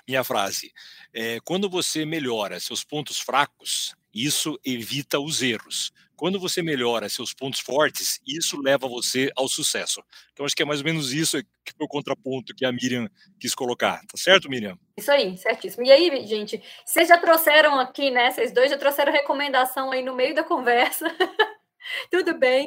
[0.07, 0.75] minha frase.
[1.11, 5.93] É, quando você melhora seus pontos fracos, isso evita os erros.
[6.17, 10.03] Quando você melhora seus pontos fortes, isso leva você ao sucesso.
[10.33, 13.07] Então, acho que é mais ou menos isso que foi o contraponto que a Miriam
[13.39, 14.01] quis colocar.
[14.07, 14.79] Tá certo, Miriam?
[14.97, 15.85] Isso aí, certíssimo.
[15.85, 18.31] E aí, gente, vocês já trouxeram aqui, né?
[18.31, 21.05] Vocês dois já trouxeram recomendação aí no meio da conversa.
[22.11, 22.67] Tudo bem.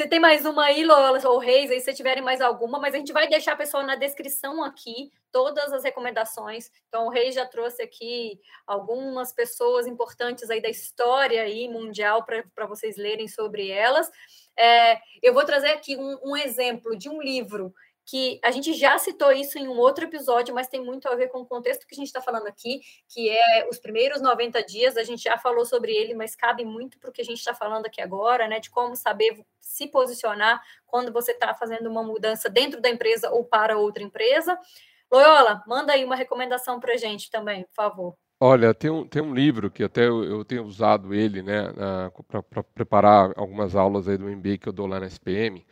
[0.00, 2.96] Você tem mais uma aí, Lola ou Reis, aí se tiverem mais alguma, mas a
[2.96, 6.70] gente vai deixar, pessoal, na descrição aqui todas as recomendações.
[6.88, 12.64] Então, o Reis já trouxe aqui algumas pessoas importantes aí da história aí mundial para
[12.66, 14.10] vocês lerem sobre elas.
[14.58, 17.70] É, eu vou trazer aqui um, um exemplo de um livro
[18.10, 21.28] que a gente já citou isso em um outro episódio, mas tem muito a ver
[21.28, 24.96] com o contexto que a gente está falando aqui, que é os primeiros 90 dias.
[24.96, 27.54] A gente já falou sobre ele, mas cabe muito para o que a gente está
[27.54, 28.58] falando aqui agora, né?
[28.58, 33.44] De como saber se posicionar quando você está fazendo uma mudança dentro da empresa ou
[33.44, 34.58] para outra empresa.
[35.08, 38.14] Loyola, manda aí uma recomendação para a gente também, por favor.
[38.40, 41.72] Olha, tem um, tem um livro que até eu, eu tenho usado ele, né,
[42.26, 45.64] para preparar algumas aulas aí do MBA que eu dou lá na SPM,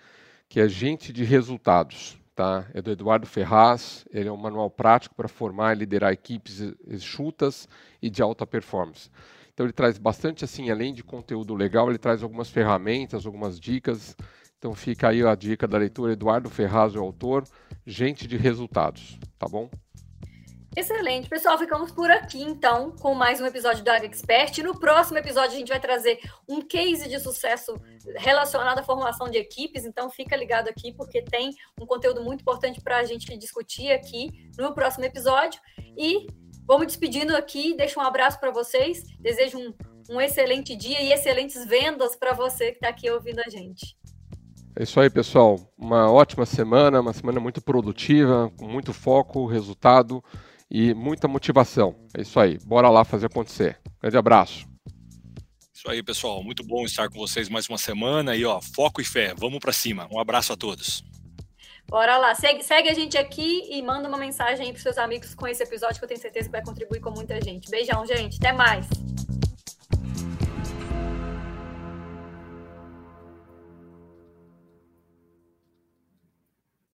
[0.49, 2.68] que é Gente de Resultados tá?
[2.72, 4.07] É do Eduardo Ferraz.
[4.12, 7.68] Ele é um manual prático para formar e liderar equipes enxutas
[8.01, 9.11] e de alta performance.
[9.53, 14.16] Então ele traz bastante assim, além de conteúdo legal, ele traz algumas ferramentas, algumas dicas.
[14.57, 17.43] Então fica aí a dica da leitura Eduardo Ferraz, o autor,
[17.84, 19.68] Gente de Resultados, tá bom?
[20.79, 21.59] Excelente, pessoal.
[21.59, 24.62] Ficamos por aqui então com mais um episódio do Área Expert.
[24.62, 27.74] No próximo episódio a gente vai trazer um case de sucesso
[28.14, 29.85] relacionado à formação de equipes.
[29.85, 31.51] Então fica ligado aqui porque tem
[31.81, 35.61] um conteúdo muito importante para a gente discutir aqui no próximo episódio.
[35.97, 36.29] E
[36.64, 37.74] vamos despedindo aqui.
[37.74, 39.03] Deixo um abraço para vocês.
[39.18, 39.74] Desejo um,
[40.09, 43.99] um excelente dia e excelentes vendas para você que está aqui ouvindo a gente.
[44.76, 45.59] É isso aí, pessoal.
[45.76, 50.22] Uma ótima semana, uma semana muito produtiva, com muito foco, resultado
[50.71, 51.95] e muita motivação.
[52.16, 52.59] É isso aí.
[52.64, 53.79] Bora lá fazer acontecer.
[54.01, 54.66] Grande abraço.
[55.73, 56.43] Isso aí, pessoal.
[56.43, 59.33] Muito bom estar com vocês mais uma semana e ó, foco e fé.
[59.37, 60.09] Vamos para cima.
[60.11, 61.05] Um abraço a todos.
[61.89, 62.35] Bora lá.
[62.35, 65.62] Segue, segue a gente aqui e manda uma mensagem aí para seus amigos com esse
[65.62, 67.71] episódio que eu tenho certeza que vai contribuir com muita gente.
[67.71, 68.37] Beijão, gente.
[68.37, 68.87] Até mais.